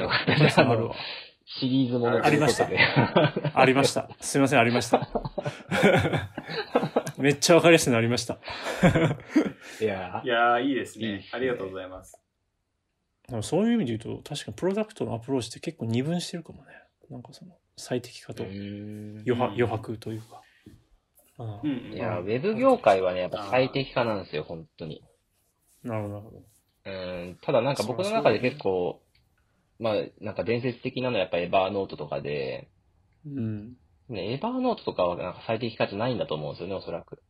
[0.74, 0.88] る。
[0.88, 0.94] わ。
[1.44, 2.68] シリーズものありました
[3.54, 4.10] ありました。
[4.20, 5.08] すいません、ありました。
[7.16, 8.40] めっちゃわかりやすくなりました。
[9.80, 12.20] いやいやー、いいですねありがとうございます。
[13.28, 16.72] でもそういう意味で言うと、確かにプロダクトのアプローチって結構二分してるかもね。
[17.08, 20.42] なんかその、最適化と余白余白というか。
[21.62, 21.68] う。
[21.68, 25.04] いや、ウェブ業界はね、やっぱ最適化なんですよ、本当に。
[25.84, 26.50] なるほど、なるほど。
[26.90, 29.00] うん、ただなんか僕の中で結構、
[29.78, 32.68] まあ、なんか伝説的なのはやっぱエバーノートとかで、
[33.26, 33.76] うん。
[34.08, 37.22] ね、エバーノートとかはなんか最適化じゃないんだと思うんですよね、おそらく。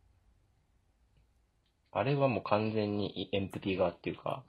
[1.92, 4.44] あれはもう完全にエンプティ側っていうか。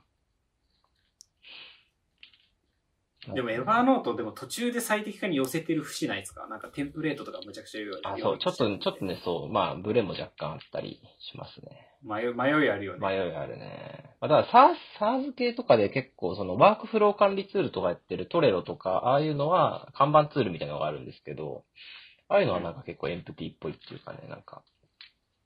[3.34, 6.48] でもエヴァーノートでも途中で最適化に寄せてる節ないですか？
[6.48, 11.88] なんかテンプレートとかむちゃくちゃ言うよあ、そう、ちょっと、ちょっとね、そう、まあ、ブレも若干あったりしますね。
[12.04, 13.00] 迷い、迷いあるよね。
[13.00, 14.16] 迷いあるね。
[14.22, 21.64] まあ、だから、サー、SARS 系とかで結構、その、ワークフロー管理ツールとかやってるトレロとか、ああいうのは、看板ツールみたいなのがあるんですけど、
[22.28, 24.64] ああいうのはなんか結構エンプティっぽいっていうかね、なんか、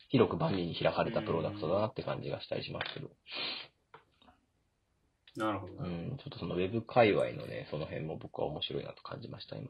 [0.08, 3.10] 広く万人に開かれたプロダクトだなって感じがしたりしますけど、
[5.36, 5.74] なるほど。
[5.84, 9.70] うん、ちょっとそのウェブ界隈のね、その辺も僕は面白いなと感じました、今。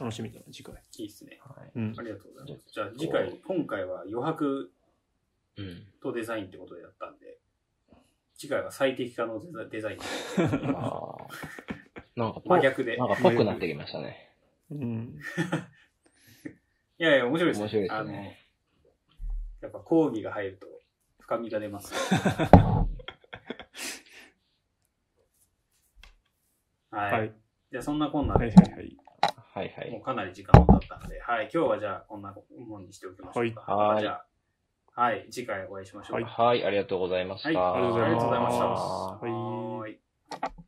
[0.00, 0.74] 楽しみだな、次回。
[0.98, 1.38] いいですね。
[1.40, 1.70] はい。
[1.74, 2.02] うんあ。
[2.02, 2.64] りがとうございます。
[2.72, 4.70] じゃあ次回、今回は余白
[5.56, 5.86] うん。
[6.00, 7.38] とデザインってことでやったんで、
[8.36, 9.98] 次回は最適化のデザデザイン。
[10.76, 11.26] あ あ。
[12.14, 12.96] なんかぽ、真逆で。
[12.96, 14.30] なんかぽくなってきましたね。
[14.70, 15.18] うん。
[17.00, 20.66] いやいや、面白いです面白いですねあの、やっぱ講義が入ると
[21.28, 21.92] 深みが出ます。
[26.90, 27.12] はい。
[27.12, 27.34] はい。
[27.70, 28.96] じゃあそんなこんなはいで、はいはい。
[29.52, 29.90] はいはい。
[29.90, 31.50] もうかなり時間も経ったので、はい。
[31.52, 32.34] 今日はじゃあこんな
[32.66, 33.60] もんにしておきましょうか。
[33.60, 34.22] はいじゃ
[34.96, 35.26] あ、はい。
[35.30, 36.22] 次回お会いしましょう。
[36.22, 37.60] はいはい、ありがとうございました。
[37.60, 38.24] はいありがとうございます。
[38.24, 38.64] ありがとうございました
[39.76, 39.88] は
[40.56, 40.67] い。